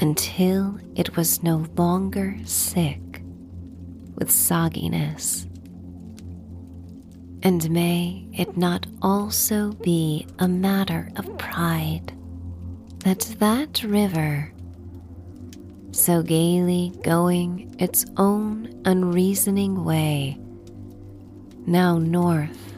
until 0.00 0.78
it 0.96 1.16
was 1.16 1.42
no 1.42 1.66
longer 1.76 2.36
sick 2.44 3.22
with 4.16 4.28
sogginess. 4.30 5.47
And 7.42 7.70
may 7.70 8.26
it 8.32 8.56
not 8.56 8.86
also 9.00 9.72
be 9.72 10.26
a 10.38 10.48
matter 10.48 11.10
of 11.16 11.38
pride 11.38 12.12
that 13.04 13.20
that 13.38 13.82
river, 13.84 14.52
so 15.92 16.22
gaily 16.22 16.92
going 17.02 17.74
its 17.78 18.04
own 18.16 18.82
unreasoning 18.84 19.84
way, 19.84 20.36
now 21.66 21.98
north, 21.98 22.74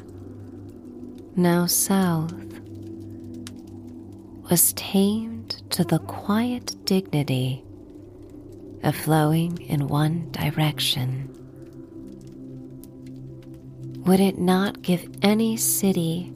now 1.37 1.65
south, 1.67 2.35
was 4.51 4.73
tamed 4.75 5.63
to 5.71 5.85
the 5.85 6.01
quiet 6.01 6.75
dignity 6.85 7.65
of 8.83 8.95
flowing 8.95 9.59
in 9.63 9.89
one 9.89 10.31
direction. 10.33 11.30
Would 14.07 14.21
it 14.21 14.39
not 14.39 14.83
give 14.83 15.09
any 15.23 15.57
city 15.57 16.33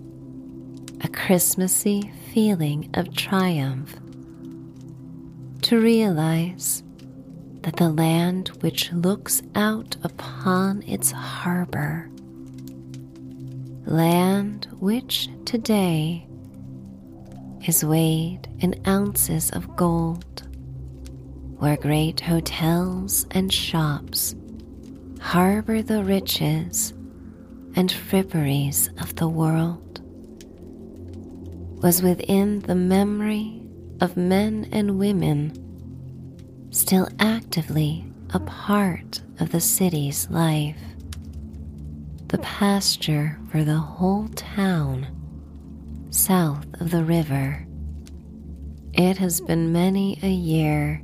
a 1.03 1.09
Christmassy 1.09 2.11
feeling 2.33 2.91
of 2.95 3.15
triumph 3.15 3.95
to 5.63 5.81
realize 5.81 6.83
that 7.63 7.77
the 7.77 7.89
land 7.89 8.49
which 8.61 8.93
looks 8.93 9.43
out 9.55 9.97
upon 10.03 10.83
its 10.83 11.11
harbor 11.11 12.11
land 13.87 14.67
which 14.81 15.29
today 15.45 16.27
is 17.67 17.85
weighed 17.85 18.49
in 18.61 18.75
ounces 18.87 19.51
of 19.51 19.77
gold, 19.77 20.43
where 21.59 21.77
great 21.77 22.21
hotels 22.21 23.27
and 23.33 23.53
shops 23.53 24.35
harbor 25.21 25.83
the 25.83 26.03
riches 26.03 26.94
and 27.77 27.91
fripperies 27.91 28.89
of 29.03 29.15
the 29.17 29.29
world. 29.29 30.01
was 31.83 32.03
within 32.03 32.61
the 32.61 32.75
memory 32.75 33.61
of 34.01 34.17
men 34.17 34.67
and 34.73 34.99
women 34.99 35.53
still 36.71 37.09
actively 37.19 38.05
a 38.31 38.41
part 38.41 39.21
of 39.39 39.53
the 39.53 39.61
city's 39.61 40.29
life. 40.31 40.81
The 42.29 42.39
pasture 42.39 43.39
for 43.51 43.65
the 43.65 43.79
whole 43.79 44.29
town 44.29 45.07
south 46.11 46.67
of 46.81 46.91
the 46.91 47.05
river. 47.05 47.67
It 48.93 49.19
has 49.19 49.41
been 49.41 49.73
many 49.73 50.19
a 50.23 50.31
year 50.31 51.03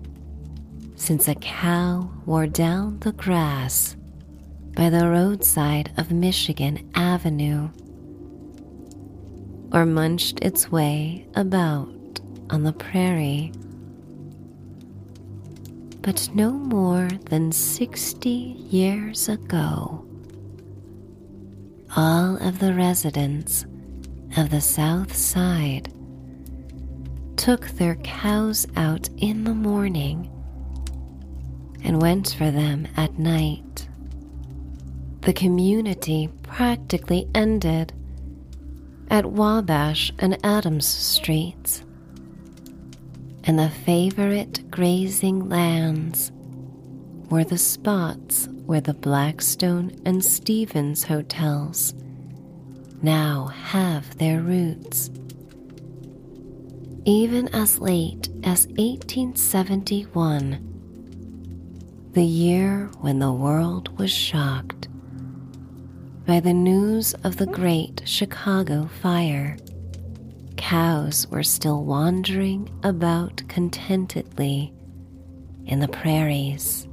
since 0.97 1.29
a 1.29 1.35
cow 1.35 2.11
wore 2.27 2.47
down 2.47 3.01
the 3.01 3.13
grass 3.13 3.97
by 4.75 4.91
the 4.91 5.09
roadside 5.09 5.93
of 5.97 6.11
Michigan 6.11 6.91
Avenue 6.95 7.69
or 9.73 9.87
munched 9.87 10.41
its 10.41 10.71
way 10.71 11.27
about 11.35 12.21
on 12.51 12.65
the 12.65 12.73
prairie 12.73 13.53
but 16.03 16.31
no 16.35 16.51
more 16.51 17.09
than 17.27 17.53
60 17.53 18.29
years 18.29 19.29
ago, 19.29 20.07
all 21.97 22.37
of 22.37 22.59
the 22.59 22.73
residents 22.73 23.67
of 24.37 24.51
the 24.51 24.61
South 24.61 25.15
Side 25.15 25.93
took 27.37 27.69
their 27.69 27.97
cows 27.97 28.67
out 28.77 29.09
in 29.19 29.45
the 29.45 29.55
morning 29.55 30.31
and 31.85 32.01
went 32.01 32.35
for 32.37 32.51
them 32.51 32.89
at 32.97 33.19
night. 33.19 33.89
The 35.23 35.33
community 35.33 36.31
practically 36.43 37.29
ended 37.35 37.93
at 39.11 39.27
Wabash 39.27 40.13
and 40.19 40.39
Adams 40.45 40.87
Streets 40.87 41.83
and 43.45 43.59
the 43.59 43.71
favorite 43.71 44.71
grazing 44.71 45.49
lands 45.49 46.31
were 47.31 47.45
the 47.45 47.59
spots 47.59 48.49
where 48.67 48.81
the 48.81 48.95
Blackstone 48.95 49.93
and 50.05 50.25
Stevens 50.25 51.05
hotels 51.05 51.95
now 53.03 53.47
have 53.47 54.19
their 54.19 54.41
roots. 54.41 55.11
Even 57.05 57.49
as 57.55 57.79
late 57.79 58.29
as 58.45 58.67
1871, 58.69 60.67
the 62.13 62.25
year 62.25 62.91
when 63.01 63.19
the 63.21 63.33
world 63.33 63.99
was 63.99 64.11
shocked 64.13 64.89
by 66.31 66.39
the 66.39 66.55
news 66.55 67.13
of 67.25 67.39
the 67.39 67.47
Great 67.47 68.03
Chicago 68.05 68.89
Fire 69.03 69.57
cows 70.57 71.27
were 71.27 71.43
still 71.43 71.83
wandering 71.83 72.71
about 72.85 73.43
contentedly 73.49 74.73
in 75.67 75.81
the 75.81 75.89
prairies. 75.89 76.87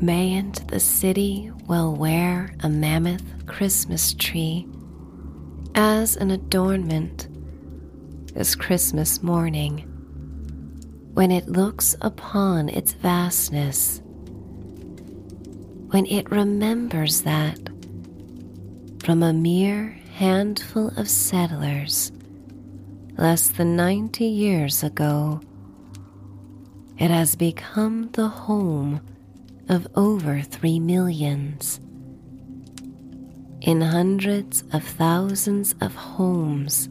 Mayn't 0.00 0.68
the 0.68 0.78
city 0.78 1.50
well 1.66 1.92
wear 1.92 2.54
a 2.60 2.68
mammoth 2.68 3.46
Christmas 3.46 4.14
tree 4.14 4.68
as 5.74 6.14
an 6.14 6.30
adornment 6.30 7.26
this 8.32 8.54
Christmas 8.54 9.24
morning 9.24 9.78
when 11.14 11.32
it 11.32 11.48
looks 11.48 11.96
upon 12.00 12.68
its 12.68 12.92
vastness, 12.92 14.02
when 15.90 16.04
it 16.06 16.30
remembers 16.30 17.22
that 17.22 17.58
from 19.02 19.22
a 19.22 19.32
mere 19.32 19.98
handful 20.14 20.88
of 20.98 21.08
settlers 21.08 22.12
less 23.16 23.48
than 23.48 23.74
90 23.74 24.24
years 24.24 24.82
ago, 24.82 25.40
it 26.98 27.10
has 27.10 27.36
become 27.36 28.10
the 28.12 28.28
home 28.28 29.00
of 29.68 29.86
over 29.94 30.42
three 30.42 30.78
millions. 30.78 31.80
In 33.62 33.80
hundreds 33.80 34.64
of 34.72 34.84
thousands 34.84 35.74
of 35.80 35.94
homes, 35.94 36.88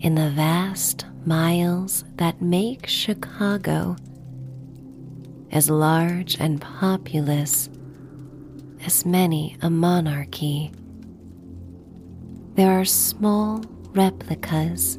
in 0.00 0.14
the 0.14 0.30
vast 0.30 1.06
miles 1.24 2.04
that 2.16 2.42
make 2.42 2.86
Chicago 2.86 3.96
as 5.52 5.70
large 5.70 6.38
and 6.40 6.60
populous 6.60 7.68
as 8.84 9.04
many 9.04 9.56
a 9.62 9.70
monarchy 9.70 10.72
there 12.60 12.78
are 12.78 12.84
small 12.84 13.64
replicas 13.94 14.98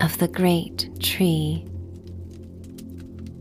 of 0.00 0.18
the 0.18 0.26
great 0.26 0.90
tree, 1.00 1.64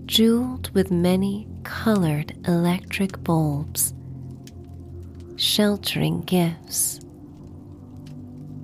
jeweled 0.05 0.69
with 0.75 0.91
many 0.91 1.47
colored 1.63 2.37
electric 2.47 3.23
bulbs, 3.23 3.93
sheltering 5.37 6.21
gifts, 6.21 6.99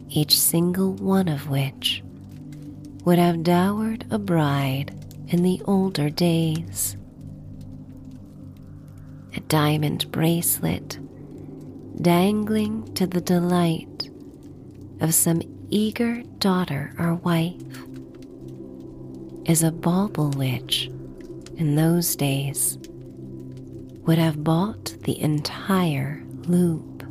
each 0.09 0.37
single 0.39 0.93
one 0.93 1.27
of 1.27 1.49
which 1.49 2.03
would 3.03 3.17
have 3.17 3.43
dowered 3.43 4.05
a 4.11 4.19
bride 4.19 4.93
in 5.29 5.41
the 5.41 5.61
older 5.65 6.09
days. 6.09 6.97
A 9.33 9.39
diamond 9.41 10.11
bracelet 10.11 10.99
dangling 12.01 12.93
to 12.95 13.07
the 13.07 13.21
delight 13.21 14.09
of 14.99 15.13
some 15.13 15.41
eager 15.69 16.21
daughter 16.39 16.93
or 16.99 17.15
wife 17.15 17.61
is 19.45 19.63
a 19.63 19.71
bauble 19.71 20.31
which, 20.31 20.87
in 21.55 21.75
those 21.75 22.15
days, 22.15 22.77
would 24.05 24.17
have 24.17 24.43
bought 24.43 24.95
the 25.03 25.19
entire 25.19 26.23
loop. 26.47 27.03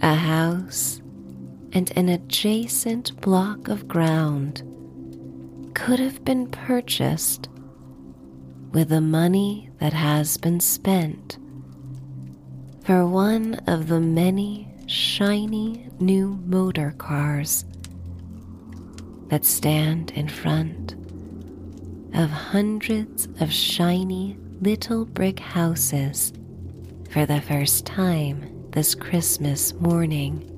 A 0.00 0.14
house 0.14 1.00
and 1.72 1.90
an 1.96 2.08
adjacent 2.08 3.20
block 3.20 3.68
of 3.68 3.88
ground 3.88 4.62
could 5.74 5.98
have 5.98 6.24
been 6.24 6.46
purchased 6.48 7.48
with 8.72 8.90
the 8.90 9.00
money 9.00 9.70
that 9.82 9.92
has 9.92 10.36
been 10.36 10.60
spent 10.60 11.38
for 12.84 13.04
one 13.04 13.54
of 13.66 13.88
the 13.88 13.98
many 13.98 14.68
shiny 14.86 15.88
new 15.98 16.40
motor 16.46 16.94
cars 16.98 17.64
that 19.26 19.44
stand 19.44 20.12
in 20.12 20.28
front 20.28 20.92
of 22.14 22.30
hundreds 22.30 23.26
of 23.40 23.52
shiny 23.52 24.38
little 24.60 25.04
brick 25.04 25.40
houses 25.40 26.32
for 27.10 27.26
the 27.26 27.40
first 27.40 27.84
time 27.84 28.70
this 28.70 28.94
Christmas 28.94 29.74
morning. 29.74 30.48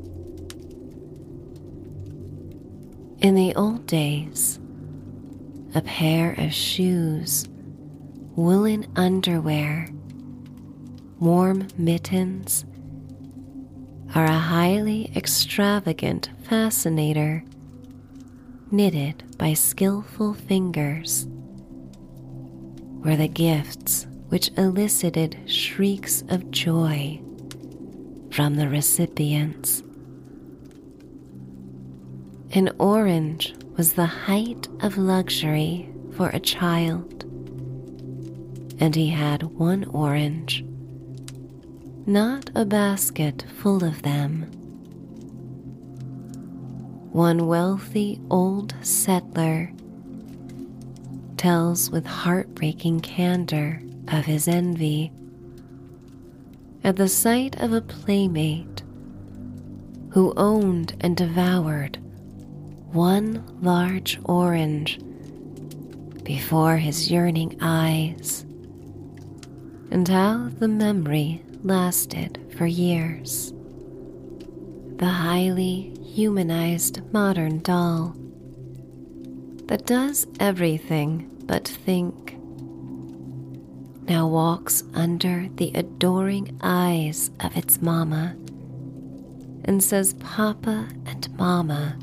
In 3.20 3.34
the 3.34 3.54
old 3.54 3.86
days, 3.86 4.60
a 5.74 5.80
pair 5.80 6.34
of 6.36 6.52
shoes, 6.52 7.48
woolen 8.36 8.86
underwear, 8.96 9.88
warm 11.20 11.68
mittens, 11.78 12.64
are 14.14 14.24
a 14.24 14.38
highly 14.38 15.10
extravagant 15.16 16.30
fascinator 16.42 17.44
knitted 18.70 19.22
by 19.38 19.54
skillful 19.54 20.34
fingers, 20.34 21.26
were 23.04 23.16
the 23.16 23.28
gifts 23.28 24.06
which 24.28 24.50
elicited 24.56 25.38
shrieks 25.46 26.24
of 26.28 26.50
joy 26.50 27.20
from 28.32 28.56
the 28.56 28.68
recipients. 28.68 29.82
An 32.52 32.70
orange 32.78 33.54
was 33.76 33.92
the 33.92 34.06
height 34.06 34.68
of 34.80 34.98
luxury 34.98 35.88
for 36.12 36.30
a 36.30 36.40
child, 36.40 37.24
and 38.80 38.94
he 38.94 39.08
had 39.08 39.42
one 39.42 39.84
orange 39.86 40.64
not 42.06 42.50
a 42.54 42.66
basket 42.66 43.46
full 43.56 43.82
of 43.82 44.02
them. 44.02 44.42
One 47.12 47.46
wealthy 47.46 48.20
old 48.30 48.74
settler 48.82 49.72
tells 51.38 51.90
with 51.90 52.04
heartbreaking 52.04 53.00
candor 53.00 53.80
of 54.08 54.26
his 54.26 54.48
envy 54.48 55.12
at 56.82 56.96
the 56.96 57.08
sight 57.08 57.58
of 57.60 57.72
a 57.72 57.80
playmate 57.80 58.82
who 60.10 60.34
owned 60.36 60.94
and 61.00 61.16
devoured 61.16 61.96
one 62.92 63.42
large 63.62 64.20
orange 64.24 65.00
before 66.22 66.76
his 66.76 67.10
yearning 67.10 67.56
eyes, 67.60 68.44
and 69.94 70.08
how 70.08 70.50
the 70.58 70.66
memory 70.66 71.40
lasted 71.62 72.38
for 72.58 72.66
years. 72.66 73.52
the 74.96 75.06
highly 75.06 75.92
humanized 76.02 77.00
modern 77.12 77.60
doll 77.60 78.14
that 79.66 79.86
does 79.86 80.26
everything 80.40 81.30
but 81.46 81.68
think, 81.68 82.36
now 84.08 84.26
walks 84.26 84.82
under 84.94 85.48
the 85.56 85.70
adoring 85.74 86.58
eyes 86.60 87.30
of 87.40 87.56
its 87.56 87.80
mama 87.80 88.36
and 89.64 89.82
says 89.82 90.14
Papa 90.14 90.88
and 91.06 91.36
Mama 91.36 91.96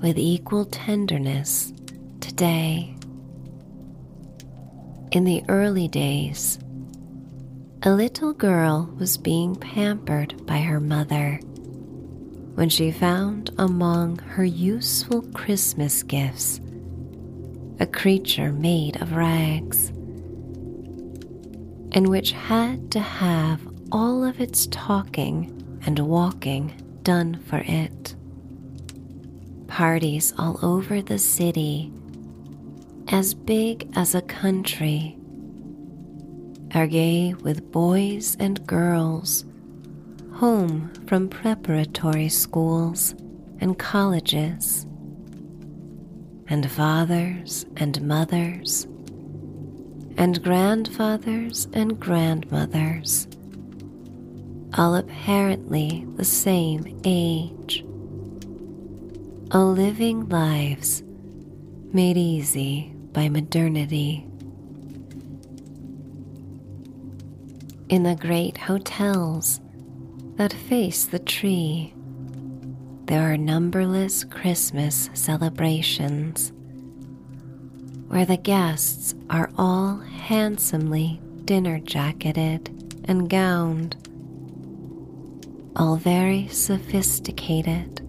with 0.00 0.18
equal 0.18 0.66
tenderness 0.66 1.72
today. 2.20 2.94
In 5.12 5.24
the 5.24 5.44
early 5.50 5.88
days, 5.88 6.58
a 7.82 7.92
little 7.92 8.32
girl 8.32 8.88
was 8.98 9.18
being 9.18 9.54
pampered 9.54 10.46
by 10.46 10.60
her 10.60 10.80
mother 10.80 11.38
when 12.54 12.70
she 12.70 12.90
found 12.90 13.50
among 13.58 14.20
her 14.20 14.44
useful 14.44 15.20
Christmas 15.34 16.02
gifts 16.02 16.62
a 17.78 17.84
creature 17.84 18.52
made 18.52 19.02
of 19.02 19.12
rags 19.12 19.88
and 21.92 22.08
which 22.08 22.32
had 22.32 22.90
to 22.92 23.00
have 23.00 23.60
all 23.92 24.24
of 24.24 24.40
its 24.40 24.66
talking 24.68 25.78
and 25.84 25.98
walking 25.98 26.72
done 27.02 27.38
for 27.42 27.58
it. 27.66 28.14
Parties 29.66 30.32
all 30.38 30.58
over 30.64 31.02
the 31.02 31.18
city, 31.18 31.92
as 33.12 33.34
big 33.34 33.86
as 33.94 34.14
a 34.14 34.22
country, 34.22 35.14
are 36.74 36.86
gay 36.86 37.34
with 37.34 37.70
boys 37.70 38.38
and 38.40 38.66
girls 38.66 39.44
home 40.32 40.90
from 41.06 41.28
preparatory 41.28 42.30
schools 42.30 43.14
and 43.60 43.78
colleges, 43.78 44.86
and 46.48 46.70
fathers 46.70 47.66
and 47.76 48.00
mothers, 48.00 48.84
and 50.16 50.42
grandfathers 50.42 51.68
and 51.74 52.00
grandmothers, 52.00 53.28
all 54.78 54.94
apparently 54.94 56.06
the 56.16 56.24
same 56.24 56.98
age, 57.04 57.84
all 59.50 59.70
living 59.72 60.26
lives 60.30 61.02
made 61.92 62.16
easy 62.16 62.91
by 63.12 63.28
modernity. 63.28 64.26
In 67.88 68.04
the 68.04 68.16
great 68.16 68.56
hotels 68.56 69.60
that 70.36 70.52
face 70.52 71.04
the 71.04 71.18
tree, 71.18 71.92
there 73.06 73.30
are 73.30 73.36
numberless 73.36 74.24
Christmas 74.24 75.10
celebrations 75.12 76.52
where 78.08 78.24
the 78.24 78.36
guests 78.36 79.14
are 79.28 79.50
all 79.58 79.98
handsomely 79.98 81.20
dinner 81.44 81.78
jacketed 81.80 83.02
and 83.04 83.28
gowned, 83.28 83.96
all 85.76 85.96
very 85.96 86.46
sophisticated, 86.48 88.00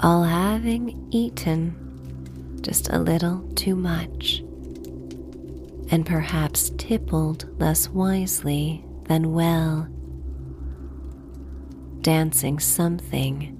all 0.00 0.22
having 0.24 1.08
eaten 1.10 1.85
just 2.66 2.88
a 2.88 2.98
little 2.98 3.48
too 3.54 3.76
much, 3.76 4.40
and 5.92 6.04
perhaps 6.04 6.70
tippled 6.70 7.48
less 7.60 7.88
wisely 7.88 8.84
than 9.04 9.32
well 9.32 9.88
dancing 12.00 12.58
something 12.58 13.52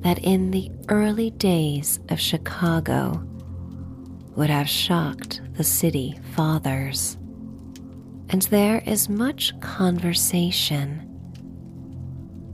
that 0.00 0.18
in 0.20 0.50
the 0.50 0.70
early 0.88 1.30
days 1.32 2.00
of 2.08 2.18
Chicago 2.18 3.22
would 4.34 4.48
have 4.48 4.68
shocked 4.68 5.42
the 5.58 5.64
city 5.64 6.18
fathers. 6.32 7.18
And 8.30 8.40
there 8.48 8.82
is 8.86 9.10
much 9.10 9.58
conversation 9.60 11.10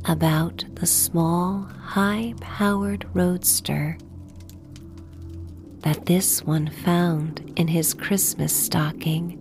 about 0.06 0.64
the 0.74 0.86
small, 0.86 1.62
high 1.62 2.34
powered 2.40 3.06
roadster 3.14 3.96
that 5.80 6.06
this 6.06 6.42
one 6.44 6.68
found 6.68 7.52
in 7.56 7.68
his 7.68 7.94
Christmas 7.94 8.54
stocking 8.54 9.36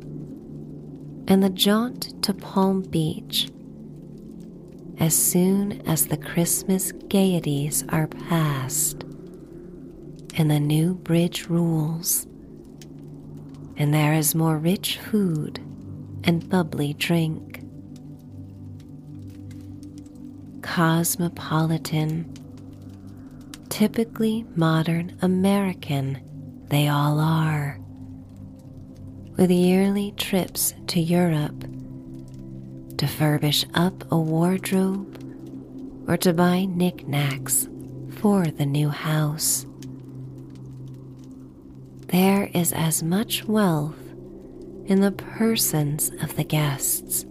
and 1.28 1.44
the 1.44 1.50
jaunt 1.50 2.22
to 2.24 2.34
Palm 2.34 2.82
Beach 2.82 3.50
as 5.00 5.16
soon 5.16 5.82
as 5.88 6.08
the 6.08 6.18
Christmas 6.18 6.92
gaieties 7.08 7.86
are 7.90 8.08
past 8.08 9.04
and 10.36 10.50
the 10.52 10.60
new 10.60 10.96
bridge 10.96 11.48
rules, 11.48 12.26
and 13.78 13.94
there 13.94 14.14
is 14.14 14.36
more 14.36 14.58
rich 14.58 14.98
food 14.98 15.60
and 16.24 16.50
bubbly 16.50 16.94
drink. 16.94 17.62
Cosmopolitan, 20.62 22.34
typically 23.70 24.46
modern 24.56 25.18
American, 25.22 26.22
they 26.70 26.88
all 26.88 27.20
are, 27.20 27.80
with 29.38 29.52
yearly 29.52 30.14
trips 30.18 30.74
to 30.88 31.00
Europe 31.00 31.62
to 32.98 33.08
furbish 33.08 33.66
up 33.74 34.04
a 34.12 34.18
wardrobe 34.18 35.16
or 36.08 36.18
to 36.18 36.34
buy 36.34 36.66
knickknacks 36.66 37.68
for 38.18 38.46
the 38.46 38.66
new 38.66 38.90
house. 38.90 39.66
There 42.08 42.50
is 42.54 42.74
as 42.74 43.02
much 43.04 43.46
wealth 43.46 43.96
in 44.86 45.00
the 45.00 45.12
persons 45.12 46.10
of 46.22 46.36
the 46.36 46.44
guests 46.44 47.26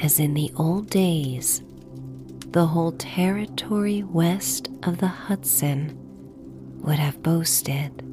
as 0.00 0.20
in 0.20 0.34
the 0.34 0.52
old 0.56 0.90
days 0.90 1.62
the 2.52 2.66
whole 2.66 2.92
territory 2.92 4.02
west 4.02 4.68
of 4.84 4.98
the 4.98 5.08
Hudson 5.08 5.94
would 6.82 6.98
have 6.98 7.22
boasted. 7.22 8.05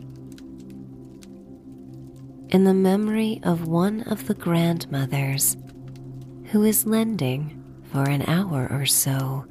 In 2.53 2.65
the 2.65 2.73
memory 2.75 3.39
of 3.41 3.67
one 3.67 4.01
of 4.01 4.27
the 4.27 4.35
grandmothers 4.35 5.57
who 6.51 6.61
is 6.61 6.85
lending 6.85 7.63
for 7.91 8.03
an 8.07 8.21
hour 8.29 8.67
or 8.69 8.85
so 8.85 9.47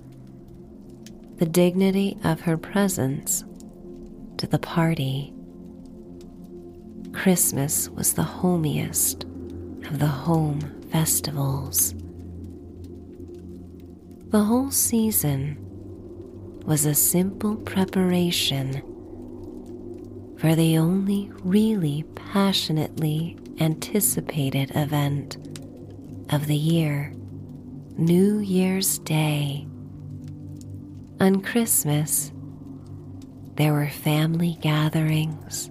the 1.39 1.47
dignity 1.47 2.17
of 2.23 2.43
her 2.43 2.57
presence 2.57 3.43
to 4.37 4.47
the 4.47 4.61
party. 4.61 5.35
Christmas 7.13 7.89
was 7.89 8.15
the 8.15 8.23
homiest 8.23 9.25
of 9.25 9.99
the 9.99 10.07
home 10.07 10.61
festivals. 10.93 11.97
The 14.29 14.45
whole 14.45 14.71
season 14.71 15.59
was 16.65 16.87
a 16.87 16.95
simple 16.95 17.57
preparation 17.57 18.81
for 20.43 20.57
the 20.57 20.77
only 20.77 21.31
really 21.45 22.03
passionately 22.17 23.39
anticipated 23.61 24.73
event 24.75 25.37
of 26.31 26.49
the 26.49 26.57
year, 26.57 27.13
New 27.97 28.41
Year's 28.41 28.99
Day. 28.99 29.69
On 31.21 31.41
Christmas, 31.43 32.33
there 33.55 33.73
were 33.73 33.89
family 33.89 34.59
gatherings 34.61 35.71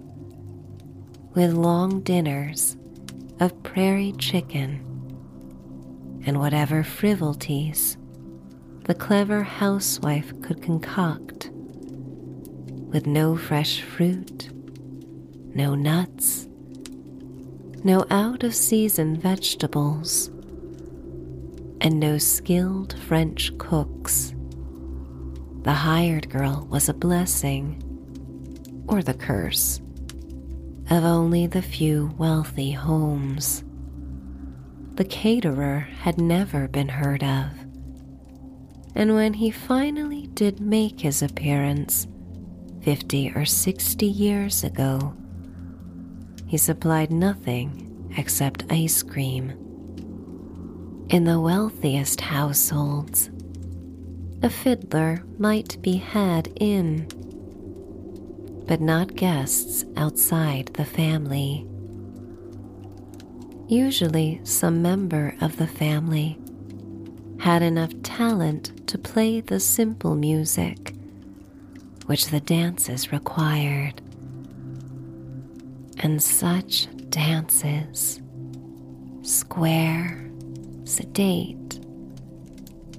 with 1.33 1.51
long 1.51 1.99
dinners 1.99 2.77
of 3.41 3.63
prairie 3.63 4.13
chicken 4.13 4.79
and 6.25 6.39
whatever 6.39 6.81
frivolities 6.81 7.97
the 8.85 8.95
clever 8.95 9.43
housewife 9.43 10.31
could 10.41 10.61
concoct, 10.61 11.49
with 12.93 13.05
no 13.05 13.35
fresh 13.35 13.81
fruit, 13.81 14.49
no 15.53 15.75
nuts, 15.75 16.47
no 17.83 18.05
out 18.09 18.43
of 18.43 18.55
season 18.55 19.17
vegetables 19.17 20.29
and 21.81 21.99
no 21.99 22.17
skilled 22.17 22.97
French 22.99 23.57
cooks. 23.57 24.33
The 25.63 25.73
hired 25.73 26.29
girl 26.29 26.67
was 26.69 26.87
a 26.87 26.93
blessing, 26.93 27.83
or 28.87 29.01
the 29.01 29.13
curse, 29.13 29.81
of 30.89 31.03
only 31.03 31.47
the 31.47 31.61
few 31.61 32.13
wealthy 32.17 32.71
homes. 32.71 33.63
The 34.95 35.05
caterer 35.05 35.87
had 36.01 36.19
never 36.19 36.67
been 36.67 36.89
heard 36.89 37.23
of, 37.23 37.51
and 38.93 39.15
when 39.15 39.33
he 39.33 39.49
finally 39.49 40.27
did 40.27 40.59
make 40.59 40.99
his 41.01 41.21
appearance, 41.21 42.07
fifty 42.81 43.31
or 43.35 43.45
sixty 43.45 44.07
years 44.07 44.63
ago, 44.63 45.15
he 46.51 46.57
supplied 46.57 47.09
nothing 47.11 48.11
except 48.17 48.65
ice 48.69 49.01
cream 49.01 49.51
in 51.09 51.23
the 51.23 51.39
wealthiest 51.39 52.19
households 52.19 53.29
a 54.43 54.49
fiddler 54.49 55.23
might 55.37 55.81
be 55.81 55.95
had 55.95 56.51
in, 56.59 57.07
but 58.67 58.81
not 58.81 59.15
guests 59.15 59.85
outside 59.95 60.65
the 60.73 60.83
family. 60.83 61.65
Usually, 63.69 64.41
some 64.43 64.81
member 64.81 65.35
of 65.39 65.55
the 65.55 65.67
family 65.67 66.37
had 67.39 67.61
enough 67.61 67.93
talent 68.03 68.85
to 68.89 68.97
play 68.97 69.39
the 69.39 69.61
simple 69.61 70.15
music 70.15 70.95
which 72.07 72.27
the 72.27 72.41
dances 72.41 73.13
required. 73.13 74.01
And 76.01 76.21
such 76.21 76.87
dances, 77.09 78.21
square, 79.21 80.29
sedate, 80.83 81.79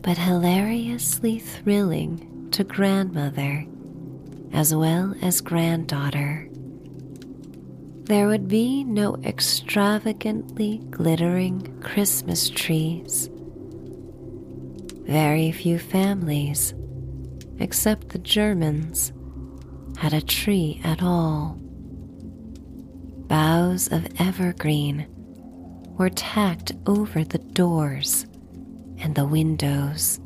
but 0.02 0.16
hilariously 0.16 1.38
thrilling 1.40 2.48
to 2.52 2.64
grandmother 2.64 3.66
as 4.52 4.74
well 4.74 5.14
as 5.22 5.40
granddaughter. 5.40 6.48
There 8.04 8.26
would 8.26 8.48
be 8.48 8.84
no 8.84 9.16
extravagantly 9.24 10.78
glittering 10.90 11.80
Christmas 11.80 12.50
trees. 12.50 13.30
Very 15.06 15.52
few 15.52 15.78
families, 15.78 16.74
except 17.58 18.10
the 18.10 18.18
Germans, 18.18 19.12
had 19.96 20.12
a 20.12 20.20
tree 20.20 20.80
at 20.84 21.02
all. 21.02 21.61
Boughs 23.32 23.88
of 23.88 24.06
evergreen 24.20 25.06
were 25.96 26.10
tacked 26.10 26.72
over 26.86 27.24
the 27.24 27.38
doors 27.38 28.26
and 28.98 29.14
the 29.14 29.24
windows, 29.24 30.20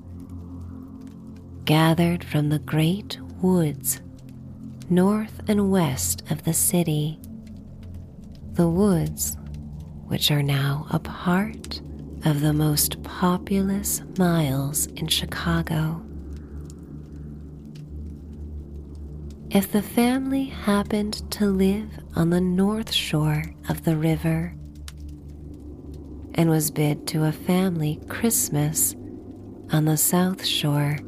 gathered 1.64 2.24
from 2.24 2.48
the 2.48 2.58
great 2.58 3.20
woods 3.40 4.00
north 4.90 5.40
and 5.46 5.70
west 5.70 6.24
of 6.32 6.42
the 6.42 6.52
city. 6.52 7.20
The 8.54 8.68
woods, 8.68 9.36
which 10.06 10.32
are 10.32 10.42
now 10.42 10.88
a 10.90 10.98
part 10.98 11.80
of 12.24 12.40
the 12.40 12.52
most 12.52 13.00
populous 13.04 14.02
miles 14.18 14.86
in 14.86 15.06
Chicago. 15.06 16.04
If 19.50 19.70
the 19.70 19.82
family 19.82 20.46
happened 20.46 21.30
to 21.32 21.46
live 21.46 21.88
on 22.16 22.30
the 22.30 22.40
north 22.40 22.92
shore 22.92 23.44
of 23.68 23.84
the 23.84 23.96
river 23.96 24.54
and 26.34 26.50
was 26.50 26.72
bid 26.72 27.06
to 27.08 27.24
a 27.24 27.32
family 27.32 28.00
Christmas 28.08 28.96
on 29.70 29.84
the 29.84 29.96
south 29.96 30.44
shore, 30.44 30.98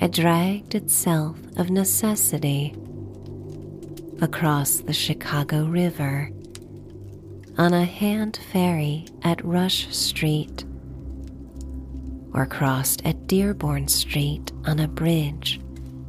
it 0.00 0.12
dragged 0.12 0.74
itself 0.74 1.38
of 1.58 1.68
necessity 1.68 2.74
across 4.22 4.78
the 4.80 4.94
Chicago 4.94 5.66
River 5.66 6.30
on 7.58 7.74
a 7.74 7.84
hand 7.84 8.40
ferry 8.50 9.04
at 9.22 9.44
Rush 9.44 9.94
Street 9.94 10.64
or 12.32 12.46
crossed 12.46 13.04
at 13.04 13.26
Dearborn 13.26 13.88
Street 13.88 14.52
on 14.64 14.80
a 14.80 14.88
bridge 14.88 15.60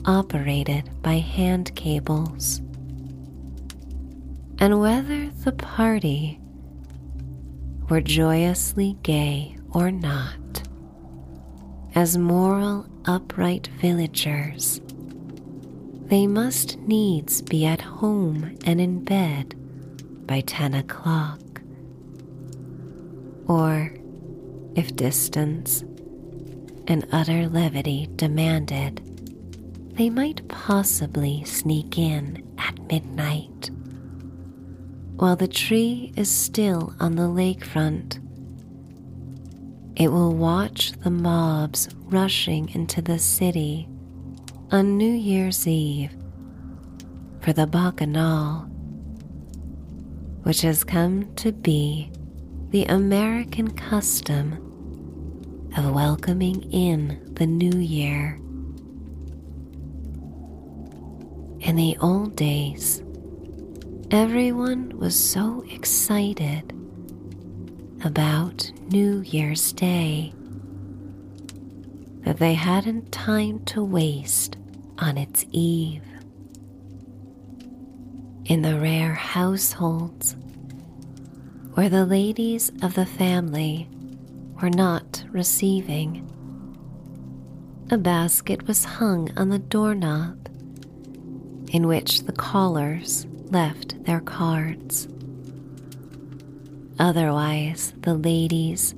operated 0.08 0.90
by 1.04 1.16
hand 1.16 1.76
cables. 1.76 2.60
And 4.60 4.80
whether 4.80 5.30
the 5.30 5.52
party 5.52 6.40
were 7.90 8.02
joyously 8.02 8.98
gay 9.04 9.58
or 9.72 9.92
not, 9.92 10.64
as 11.94 12.18
moral, 12.18 12.88
upright 13.06 13.68
villagers, 13.80 14.82
they 16.06 16.26
must 16.26 16.80
needs 16.80 17.42
be 17.42 17.66
at 17.66 17.82
home 17.82 18.58
and 18.66 18.80
in 18.80 19.04
bed 19.04 19.56
by 20.26 20.42
ten 20.42 20.74
o'clock. 20.74 21.40
Or, 23.48 23.94
if 24.76 24.96
distance 24.96 25.82
and 26.88 27.06
utter 27.12 27.48
levity 27.50 28.10
demanded, 28.16 29.02
they 29.98 30.10
might 30.10 30.48
possibly 30.48 31.44
sneak 31.44 31.98
in 31.98 32.48
at 32.58 32.80
midnight. 32.88 33.70
While 35.16 35.36
the 35.36 35.48
tree 35.48 36.14
is 36.16 36.30
still 36.30 36.94
on 37.00 37.16
the 37.16 37.24
lakefront, 37.24 38.20
it 39.96 40.12
will 40.12 40.36
watch 40.36 40.92
the 40.92 41.10
mobs 41.10 41.90
rushing 42.04 42.70
into 42.70 43.02
the 43.02 43.18
city 43.18 43.90
on 44.72 44.98
New 44.98 45.12
Year's 45.12 45.68
Eve 45.68 46.16
for 47.42 47.52
the 47.54 47.66
Bacchanal 47.66 48.68
which 50.48 50.62
has 50.62 50.86
come 50.86 51.34
to 51.36 51.52
be 51.52 52.10
the 52.70 52.86
American 52.86 53.70
custom 53.70 54.54
of 55.76 55.94
welcoming 55.94 56.62
in 56.72 57.20
the 57.34 57.46
new 57.46 57.78
year. 57.78 58.40
In 61.68 61.76
the 61.76 61.98
old 62.00 62.38
days, 62.38 63.04
everyone 64.10 64.98
was 64.98 65.22
so 65.22 65.66
excited 65.70 66.72
about 68.06 68.72
New 68.90 69.20
Year's 69.20 69.74
Day 69.74 70.34
that 72.22 72.38
they 72.38 72.54
hadn't 72.54 73.12
time 73.12 73.66
to 73.66 73.84
waste 73.84 74.56
on 75.00 75.18
its 75.18 75.46
eve 75.52 76.06
in 78.46 78.62
the 78.62 78.80
rare 78.80 79.14
households 79.14 80.38
where 81.74 81.90
the 81.90 82.06
ladies 82.06 82.72
of 82.82 82.94
the 82.94 83.06
family 83.06 83.90
were 84.62 84.70
not 84.70 85.26
receiving. 85.32 86.32
A 87.92 87.98
basket 87.98 88.66
was 88.66 88.86
hung 88.86 89.38
on 89.38 89.50
the 89.50 89.60
doorknob 89.60 90.48
in 91.72 91.88
which 91.88 92.24
the 92.24 92.32
callers 92.32 93.26
left 93.52 94.04
their 94.06 94.20
cards. 94.20 95.08
Otherwise, 97.00 97.94
the 98.02 98.14
ladies, 98.14 98.96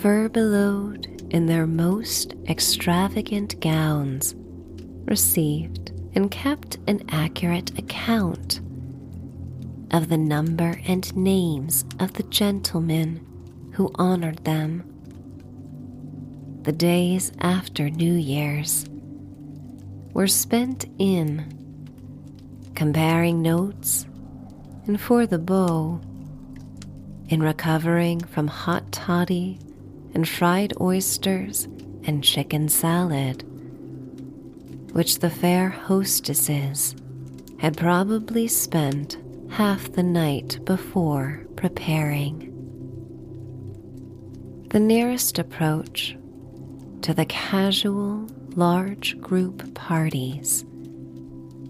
furbelowed 0.00 1.32
in 1.32 1.46
their 1.46 1.66
most 1.66 2.34
extravagant 2.48 3.60
gowns, 3.60 4.34
received 5.04 5.92
and 6.14 6.30
kept 6.30 6.78
an 6.86 7.04
accurate 7.10 7.76
account 7.78 8.60
of 9.90 10.08
the 10.08 10.18
number 10.18 10.80
and 10.86 11.14
names 11.16 11.84
of 12.00 12.14
the 12.14 12.22
gentlemen 12.24 13.24
who 13.72 13.92
honored 13.94 14.44
them. 14.44 14.82
The 16.62 16.72
days 16.72 17.30
after 17.40 17.90
New 17.90 18.14
Year's 18.14 18.86
were 20.12 20.26
spent 20.26 20.86
in 20.98 21.63
comparing 22.74 23.42
notes 23.42 24.06
and 24.86 25.00
for 25.00 25.26
the 25.26 25.38
beau, 25.38 26.00
in 27.28 27.42
recovering 27.42 28.20
from 28.20 28.46
hot 28.46 28.92
toddy 28.92 29.58
and 30.14 30.28
fried 30.28 30.72
oysters 30.80 31.64
and 32.06 32.22
chicken 32.22 32.68
salad 32.68 33.44
which 34.94 35.18
the 35.18 35.28
fair 35.28 35.70
hostesses 35.70 36.94
had 37.58 37.76
probably 37.76 38.46
spent 38.46 39.18
half 39.50 39.90
the 39.90 40.02
night 40.04 40.64
before 40.64 41.44
preparing. 41.56 42.52
The 44.70 44.78
nearest 44.78 45.40
approach 45.40 46.16
to 47.02 47.12
the 47.12 47.26
casual 47.26 48.28
large 48.54 49.20
group 49.20 49.74
parties 49.74 50.64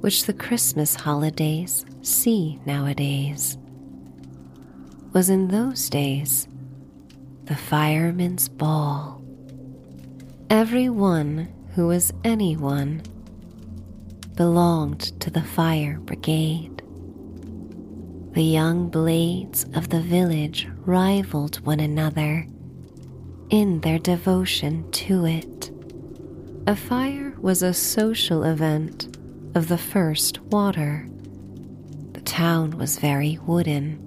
which 0.05 0.25
the 0.25 0.35
Christmas 0.35 0.95
holidays 0.95 1.87
see 2.03 2.61
nowadays 2.67 3.57
was 5.15 5.31
in 5.31 5.49
those 5.49 5.89
days 5.89 6.47
the 7.45 7.57
fireman's 7.57 8.47
ball. 8.47 9.25
Every 10.51 10.91
one 10.91 11.49
who 11.75 11.87
was 11.87 12.13
anyone 12.23 13.01
belonged 14.37 15.19
to 15.23 15.31
the 15.31 15.43
fire 15.43 15.99
brigade. 16.01 16.83
The 18.33 18.43
young 18.43 18.91
blades 18.91 19.65
of 19.73 19.89
the 19.89 20.03
village 20.03 20.69
rivaled 20.85 21.65
one 21.65 21.81
another 21.81 22.47
in 23.49 23.81
their 23.81 23.99
devotion 23.99 24.91
to 24.91 25.25
it. 25.25 25.71
A 26.67 26.77
fire 26.77 27.33
was 27.39 27.63
a 27.63 27.73
social 27.73 28.45
event 28.45 29.14
of 29.55 29.69
the 29.69 29.79
first 29.79 30.41
water. 30.43 31.09
The 32.13 32.21
town 32.21 32.77
was 32.77 32.99
very 32.99 33.39
wooden, 33.47 33.99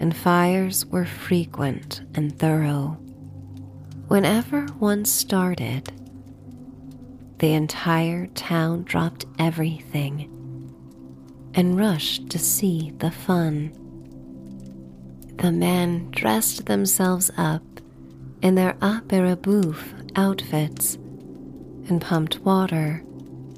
and 0.00 0.16
fires 0.16 0.86
were 0.86 1.04
frequent 1.04 2.00
and 2.14 2.38
thorough. 2.38 2.98
Whenever 4.08 4.62
one 4.78 5.04
started, 5.04 5.92
the 7.38 7.52
entire 7.52 8.26
town 8.28 8.84
dropped 8.84 9.26
everything 9.38 10.32
and 11.54 11.78
rushed 11.78 12.30
to 12.30 12.38
see 12.38 12.92
the 12.98 13.10
fun. 13.10 13.72
The 15.36 15.52
men 15.52 16.10
dressed 16.12 16.64
themselves 16.66 17.30
up 17.36 17.62
in 18.40 18.54
their 18.54 18.76
opera 18.80 19.36
bouffe 19.36 19.92
outfits 20.16 20.94
and 21.88 22.00
pumped 22.00 22.38
water 22.40 23.02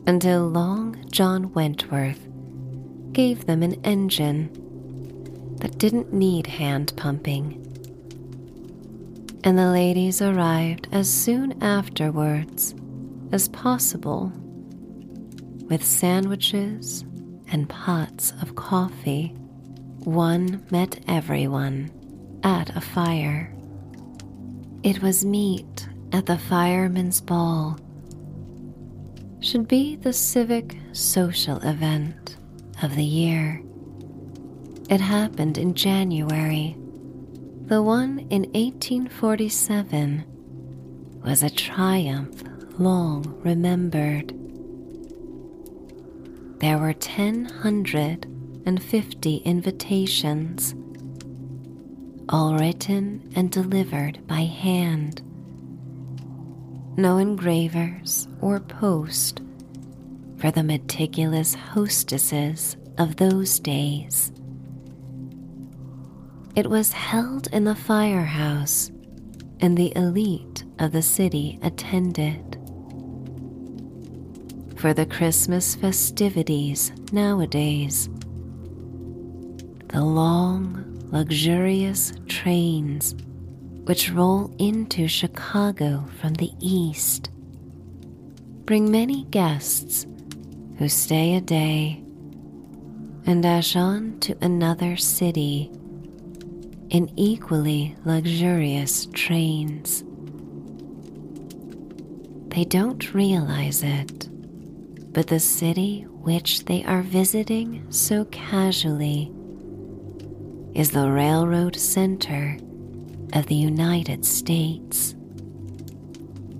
until 0.09 0.49
Long 0.49 0.97
John 1.11 1.53
Wentworth 1.53 2.27
gave 3.13 3.45
them 3.45 3.63
an 3.63 3.75
engine 3.85 4.49
that 5.61 5.77
didn't 5.77 6.15
need 6.15 6.47
hand 6.47 6.95
pumping. 6.97 7.63
And 9.45 9.59
the 9.59 9.71
ladies 9.71 10.23
arrived 10.23 10.89
as 10.93 11.11
soon 11.11 11.63
afterwards 11.63 12.75
as 13.33 13.51
possible 13.51 14.33
with 15.69 15.85
sandwiches 15.85 17.05
and 17.53 17.69
pots 17.69 18.33
of 18.41 18.55
coffee. 18.57 19.35
One 20.05 20.65
met 20.71 21.05
everyone 21.07 21.91
at 22.43 22.75
a 22.75 22.81
fire. 22.81 23.55
It 24.83 25.03
was 25.03 25.27
meet 25.27 25.87
at 26.13 26.25
the 26.25 26.39
firemen's 26.39 27.21
ball. 27.21 27.79
Should 29.49 29.67
be 29.67 29.97
the 29.97 30.13
civic 30.13 30.77
social 30.93 31.57
event 31.67 32.37
of 32.83 32.95
the 32.97 33.03
year. 33.03 33.63
It 34.91 35.01
happened 35.01 35.57
in 35.57 35.73
January. 35.73 36.77
The 37.63 37.83
one 37.83 38.19
in 38.29 38.43
1847 38.53 40.27
was 41.25 41.43
a 41.43 41.49
triumph 41.49 42.43
long 42.79 43.41
remembered. 43.43 44.35
There 46.61 46.77
were 46.77 46.93
1,050 46.93 49.37
invitations, 49.37 50.75
all 52.29 52.59
written 52.59 53.33
and 53.35 53.51
delivered 53.51 54.27
by 54.27 54.41
hand. 54.41 55.23
No 56.99 57.19
engravers 57.19 58.27
or 58.41 58.59
post 58.59 59.41
for 60.37 60.51
the 60.51 60.65
meticulous 60.65 61.55
hostesses 61.55 62.77
of 62.99 63.15
those 63.15 63.61
days. 63.61 64.33
It 66.57 66.69
was 66.69 66.91
held 66.91 67.47
in 67.53 67.63
the 67.63 67.77
firehouse, 67.77 68.91
and 69.61 69.79
the 69.79 69.93
elite 69.95 70.65
of 70.81 70.91
the 70.91 71.03
city 71.03 71.61
attended 71.63 72.59
for 74.75 74.93
the 74.93 75.07
Christmas 75.07 75.77
festivities 75.77 76.91
nowadays. 77.13 78.09
The 79.87 80.05
long, 80.05 80.85
luxurious 81.13 82.13
trains 82.27 83.15
which 83.89 84.13
roll 84.13 84.55
into 84.59 85.09
Chicago 85.09 86.05
from 86.21 86.35
the 86.35 86.53
east 86.61 87.31
bring 88.67 88.91
many 88.91 89.25
guests 89.31 90.07
who 90.77 90.87
stay 90.91 91.37
a 91.37 91.41
day 91.41 91.99
and 93.25 93.43
dash 93.43 93.77
on 93.77 94.21
to 94.21 94.37
another 94.43 94.95
city 94.95 95.71
in 96.91 97.11
equally 97.17 97.97
luxurious 98.05 99.07
trains. 99.15 100.05
They 102.49 102.67
don't 102.67 103.15
realize 103.15 103.83
it 103.83 104.29
but 105.15 105.29
the 105.29 105.41
city 105.41 106.03
which 106.11 106.67
they 106.67 106.85
are 106.85 107.01
visiting 107.01 107.91
so 107.91 108.27
casually 108.27 109.33
is 110.75 110.91
the 110.91 111.11
railroad 111.11 111.75
center 111.75 112.59
of 113.33 113.47
the 113.47 113.55
United 113.55 114.25
States. 114.25 115.15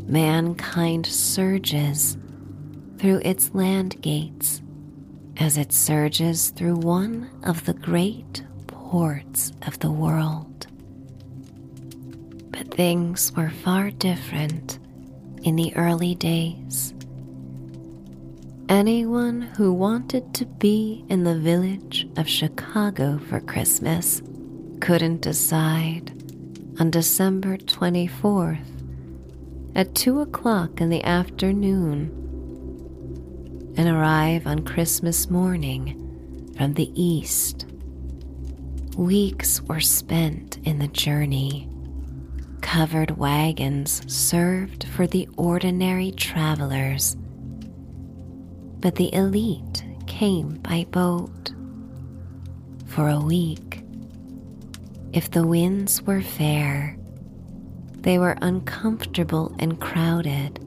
Mankind 0.07 1.07
surges 1.07 2.17
through 2.99 3.21
its 3.25 3.55
land 3.55 4.01
gates 4.01 4.63
as 5.37 5.57
it 5.57 5.73
surges 5.73 6.51
through 6.51 6.77
one 6.77 7.31
of 7.45 7.65
the 7.65 7.75
great 7.75 8.43
ports 8.67 9.53
of 9.67 9.79
the 9.79 9.91
world. 9.91 10.67
But 12.51 12.75
things 12.75 13.33
were 13.37 13.51
far 13.51 13.91
different 13.91 14.79
in 15.43 15.57
the 15.57 15.75
early 15.77 16.15
days 16.15 16.95
Anyone 18.69 19.41
who 19.41 19.73
wanted 19.73 20.35
to 20.35 20.45
be 20.45 21.03
in 21.09 21.25
the 21.25 21.39
village 21.39 22.07
of 22.19 22.29
Chicago 22.29 23.17
for 23.17 23.41
Christmas 23.41 24.21
couldn't 24.81 25.23
decide 25.23 26.13
on 26.79 26.91
December 26.91 27.57
24th 27.57 28.65
at 29.75 29.95
2 29.95 30.21
o'clock 30.21 30.81
in 30.81 30.89
the 30.91 31.03
afternoon 31.05 32.15
and 33.77 33.89
arrive 33.89 34.47
on 34.47 34.65
Christmas 34.65 35.31
morning 35.31 36.53
from 36.57 36.75
the 36.75 36.91
east. 36.95 37.67
Weeks 38.97 39.61
were 39.63 39.81
spent 39.81 40.59
in 40.65 40.79
the 40.79 40.89
journey. 40.89 41.69
Covered 42.61 43.17
wagons 43.19 44.03
served 44.13 44.85
for 44.85 45.07
the 45.07 45.29
ordinary 45.37 46.11
travelers 46.13 47.17
but 48.81 48.95
the 48.95 49.13
elite 49.15 49.85
came 50.07 50.55
by 50.59 50.87
boat. 50.91 51.53
For 52.87 53.09
a 53.09 53.21
week, 53.21 53.68
if 55.13 55.31
the 55.31 55.47
winds 55.47 56.03
were 56.03 56.21
fair, 56.21 56.97
they 57.93 58.19
were 58.19 58.37
uncomfortable 58.41 59.55
and 59.59 59.81
crowded, 59.81 60.59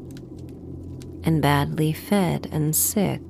and 1.23 1.41
badly 1.41 1.93
fed 1.93 2.47
and 2.51 2.75
sick, 2.75 3.21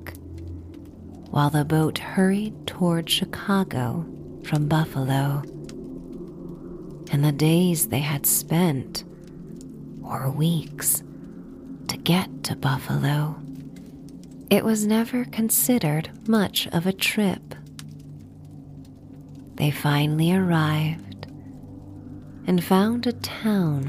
while 1.30 1.50
the 1.50 1.64
boat 1.64 1.98
hurried 1.98 2.66
toward 2.66 3.08
Chicago 3.08 4.06
from 4.44 4.68
Buffalo. 4.68 5.42
And 7.10 7.24
the 7.24 7.32
days 7.32 7.88
they 7.88 8.00
had 8.00 8.26
spent, 8.26 9.04
or 10.02 10.30
weeks, 10.30 11.02
to 11.88 11.96
get 11.96 12.44
to 12.44 12.56
Buffalo 12.56 13.42
it 14.52 14.66
was 14.66 14.86
never 14.86 15.24
considered 15.24 16.10
much 16.28 16.66
of 16.72 16.86
a 16.86 16.92
trip. 16.92 17.54
They 19.54 19.70
finally 19.70 20.32
arrived 20.32 21.26
and 22.46 22.62
found 22.62 23.06
a 23.06 23.12
town 23.12 23.88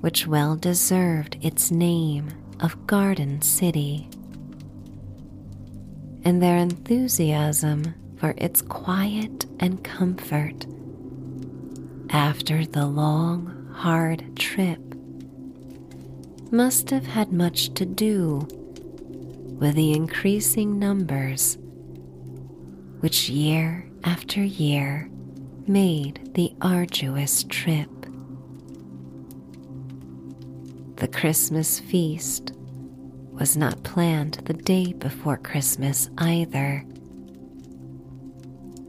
which 0.00 0.26
well 0.26 0.56
deserved 0.56 1.38
its 1.40 1.70
name 1.70 2.28
of 2.60 2.86
Garden 2.86 3.42
City. 3.42 4.08
And 6.24 6.42
their 6.42 6.56
enthusiasm 6.56 7.94
for 8.16 8.34
its 8.36 8.62
quiet 8.62 9.46
and 9.60 9.82
comfort 9.82 10.66
after 12.10 12.64
the 12.64 12.86
long, 12.86 13.70
hard 13.74 14.36
trip 14.36 14.80
must 16.50 16.90
have 16.90 17.06
had 17.06 17.32
much 17.32 17.74
to 17.74 17.84
do 17.84 18.46
with 19.58 19.74
the 19.74 19.92
increasing 19.92 20.78
numbers, 20.78 21.58
which 23.00 23.28
year 23.28 23.85
after 24.06 24.40
year 24.40 25.10
made 25.66 26.32
the 26.34 26.54
arduous 26.62 27.42
trip. 27.48 27.90
The 30.96 31.08
Christmas 31.08 31.80
feast 31.80 32.52
was 33.32 33.56
not 33.56 33.82
planned 33.82 34.34
the 34.44 34.54
day 34.54 34.92
before 34.92 35.36
Christmas 35.36 36.08
either. 36.18 36.86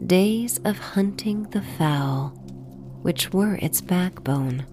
Days 0.05 0.59
of 0.59 0.77
hunting 0.77 1.43
the 1.49 1.63
fowl, 1.63 2.29
which 3.01 3.33
were 3.33 3.55
its 3.55 3.81
backbone, 3.81 4.65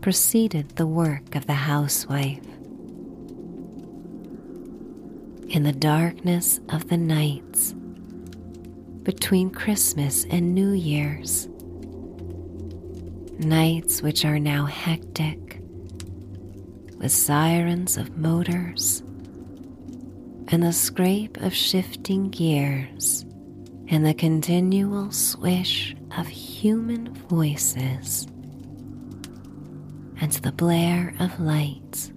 preceded 0.00 0.76
the 0.76 0.86
work 0.86 1.34
of 1.34 1.46
the 1.46 1.54
housewife 1.54 2.46
in 5.48 5.64
the 5.64 5.72
darkness 5.72 6.60
of 6.68 6.88
the 6.88 6.96
nights 6.96 7.74
between 9.04 9.50
Christmas 9.50 10.24
and 10.30 10.54
New 10.54 10.72
Year's. 10.72 11.46
Nights 13.38 14.00
which 14.02 14.24
are 14.24 14.38
now 14.38 14.64
hectic 14.64 15.60
with 16.96 17.12
sirens 17.12 17.96
of 17.96 18.16
motors 18.16 19.02
and 20.48 20.62
the 20.62 20.72
scrape 20.72 21.36
of 21.42 21.52
shifting 21.54 22.30
gears 22.30 23.26
and 23.88 24.06
the 24.06 24.14
continual 24.14 25.12
swish 25.12 25.94
of 26.16 26.26
human 26.26 27.12
voices 27.14 28.26
and 30.20 30.32
the 30.32 30.52
blare 30.52 31.14
of 31.20 31.38
lights 31.38 32.10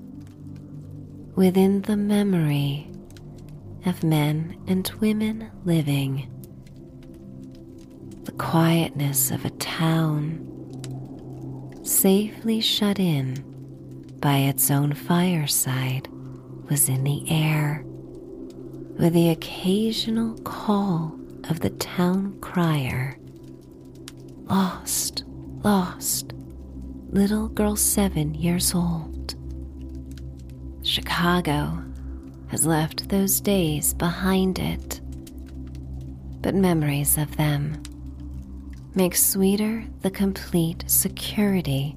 within 1.35 1.81
the 1.81 1.97
memory 1.97 2.89
of 3.85 4.03
men 4.03 4.57
and 4.67 4.89
women 4.99 5.51
living, 5.65 6.29
quietness 8.37 9.31
of 9.31 9.45
a 9.45 9.49
town 9.51 10.43
safely 11.83 12.59
shut 12.59 12.99
in 12.99 13.43
by 14.19 14.37
its 14.37 14.69
own 14.69 14.93
fireside 14.93 16.07
was 16.69 16.89
in 16.89 17.03
the 17.03 17.29
air, 17.29 17.83
with 18.99 19.13
the 19.13 19.29
occasional 19.29 20.37
call 20.39 21.17
of 21.49 21.61
the 21.61 21.69
town 21.71 22.37
crier 22.41 23.17
Lost, 24.49 25.25
lost, 25.63 26.31
little 27.09 27.49
girl 27.49 27.75
seven 27.75 28.33
years 28.33 28.73
old. 28.73 29.35
Chicago 30.83 31.83
has 32.47 32.65
left 32.65 33.09
those 33.09 33.41
days 33.41 33.93
behind 33.93 34.57
it, 34.57 35.01
but 36.41 36.55
memories 36.55 37.17
of 37.17 37.35
them 37.35 37.81
make 38.97 39.15
sweeter 39.15 39.85
the 40.01 40.09
complete 40.09 40.83
security 40.87 41.95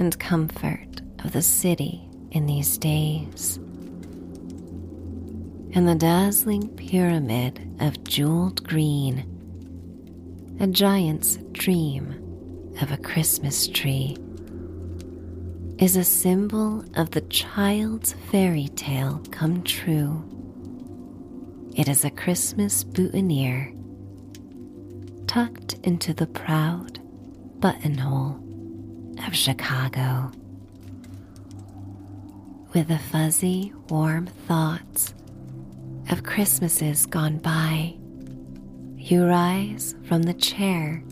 and 0.00 0.18
comfort 0.18 1.00
of 1.20 1.30
the 1.30 1.40
city 1.40 2.02
in 2.32 2.46
these 2.46 2.76
days. 2.78 3.58
And 5.72 5.88
the 5.88 5.94
dazzling 5.94 6.66
pyramid 6.70 7.76
of 7.78 8.02
jeweled 8.02 8.66
green, 8.66 9.24
a 10.58 10.66
giant's 10.66 11.36
dream 11.52 12.72
of 12.80 12.90
a 12.90 12.96
Christmas 12.96 13.68
tree, 13.68 14.16
is 15.78 15.94
a 15.94 16.02
symbol 16.02 16.84
of 16.96 17.12
the 17.12 17.20
child's 17.20 18.14
fairy 18.32 18.66
tale 18.74 19.22
come 19.30 19.62
true. 19.62 20.24
It 21.76 21.88
is 21.88 22.04
a 22.04 22.10
Christmas 22.10 22.82
boutonniere 22.82 23.73
tucked 25.34 25.74
into 25.82 26.14
the 26.14 26.28
proud 26.28 27.00
buttonhole 27.58 28.38
of 29.26 29.34
Chicago. 29.34 30.30
With 32.72 32.86
the 32.86 33.00
fuzzy, 33.00 33.72
warm 33.88 34.28
thoughts 34.28 35.12
of 36.08 36.22
Christmases 36.22 37.06
gone 37.06 37.38
by, 37.38 37.96
you 38.96 39.26
rise 39.26 39.96
from 40.04 40.22
the 40.22 40.34
chair 40.34 41.02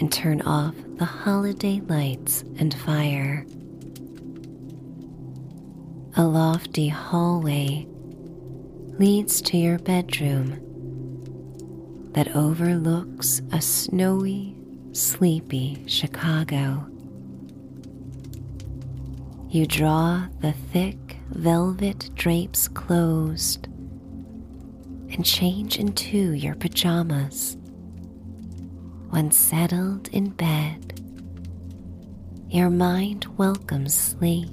and 0.00 0.10
turn 0.10 0.40
off 0.40 0.74
the 0.96 1.04
holiday 1.04 1.82
lights 1.86 2.40
and 2.58 2.72
fire. 2.72 3.44
A 6.16 6.24
lofty 6.24 6.88
hallway 6.88 7.86
leads 8.98 9.42
to 9.42 9.58
your 9.58 9.78
bedroom 9.78 10.63
that 12.14 12.34
overlooks 12.36 13.42
a 13.52 13.60
snowy, 13.60 14.56
sleepy 14.92 15.84
Chicago. 15.86 16.86
You 19.48 19.66
draw 19.66 20.26
the 20.40 20.52
thick 20.72 21.18
velvet 21.30 22.10
drapes 22.14 22.68
closed 22.68 23.66
and 25.10 25.24
change 25.24 25.78
into 25.78 26.32
your 26.32 26.54
pajamas. 26.54 27.56
When 29.10 29.30
settled 29.30 30.08
in 30.08 30.30
bed, 30.30 31.00
your 32.48 32.70
mind 32.70 33.26
welcomes 33.36 33.94
sleep, 33.94 34.50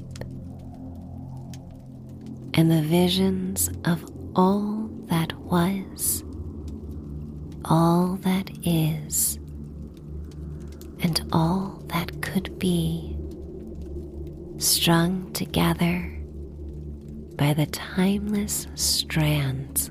and 2.54 2.72
the 2.72 2.82
visions 2.84 3.70
of 3.86 4.04
all 4.36 4.90
that 5.06 5.34
was, 5.34 6.24
all 7.66 8.18
that 8.22 8.50
is, 8.66 9.38
and 11.02 11.22
all 11.32 11.82
that 11.88 12.22
could 12.22 12.58
be, 12.60 13.18
strung 14.58 15.32
together 15.34 16.18
by 17.36 17.54
the 17.54 17.66
timeless 17.68 18.68
strands 18.76 19.90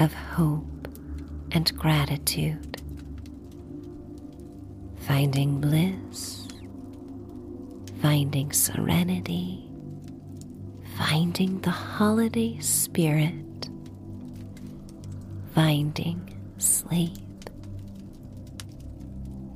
of 0.00 0.12
hope 0.12 0.88
and 1.52 1.76
gratitude 1.78 2.74
finding 5.06 5.60
bliss, 5.60 6.48
finding 8.00 8.50
serenity, 8.52 9.68
finding 10.96 11.60
the 11.60 11.70
holiday 11.70 12.58
spirit, 12.60 13.68
finding 15.54 16.33
sleep. 16.58 17.18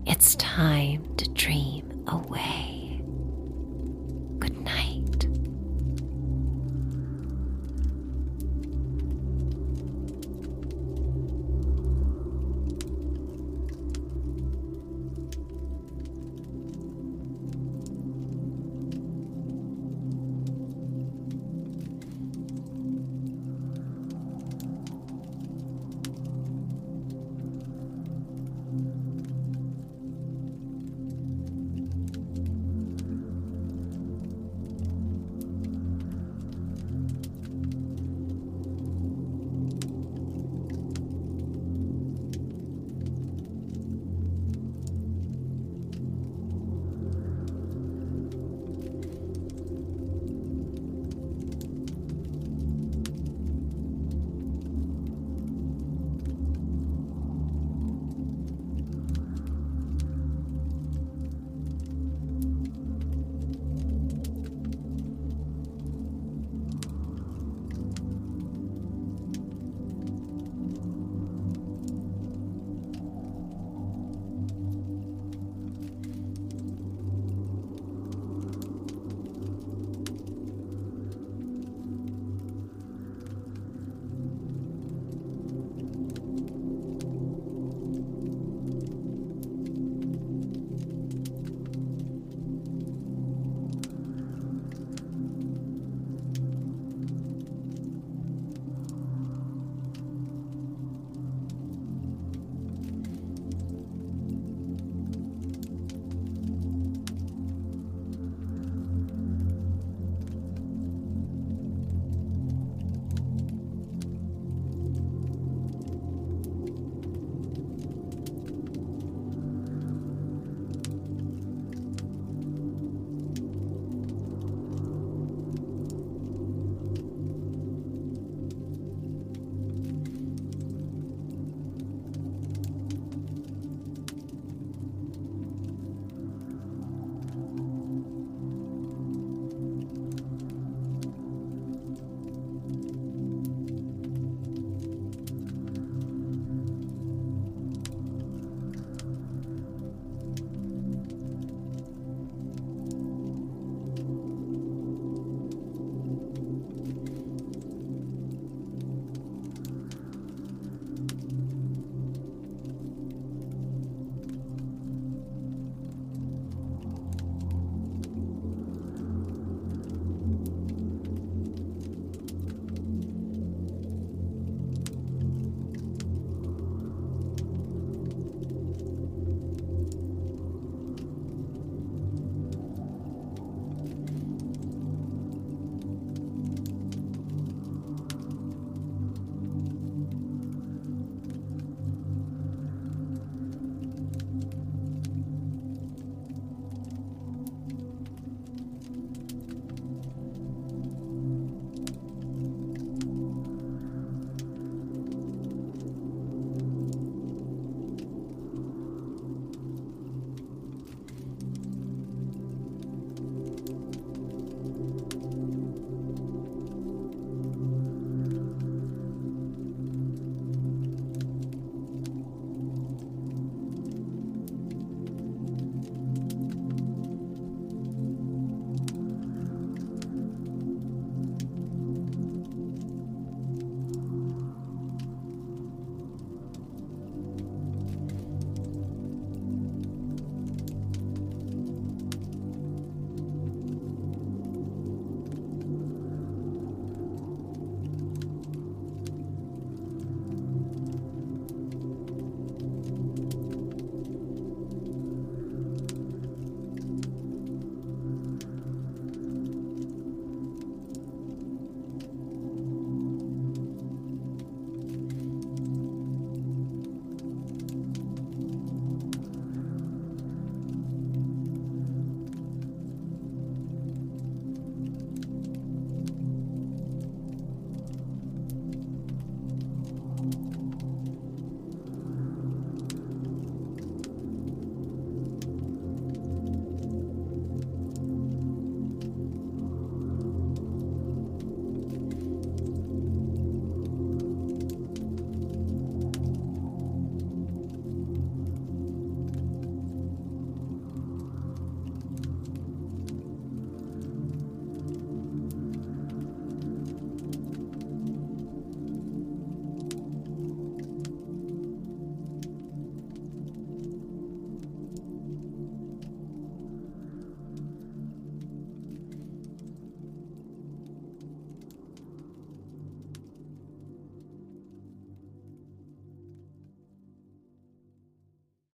It's 0.06 0.34
time 0.36 1.14
to 1.16 1.28
dream 1.30 2.04
away. 2.08 2.77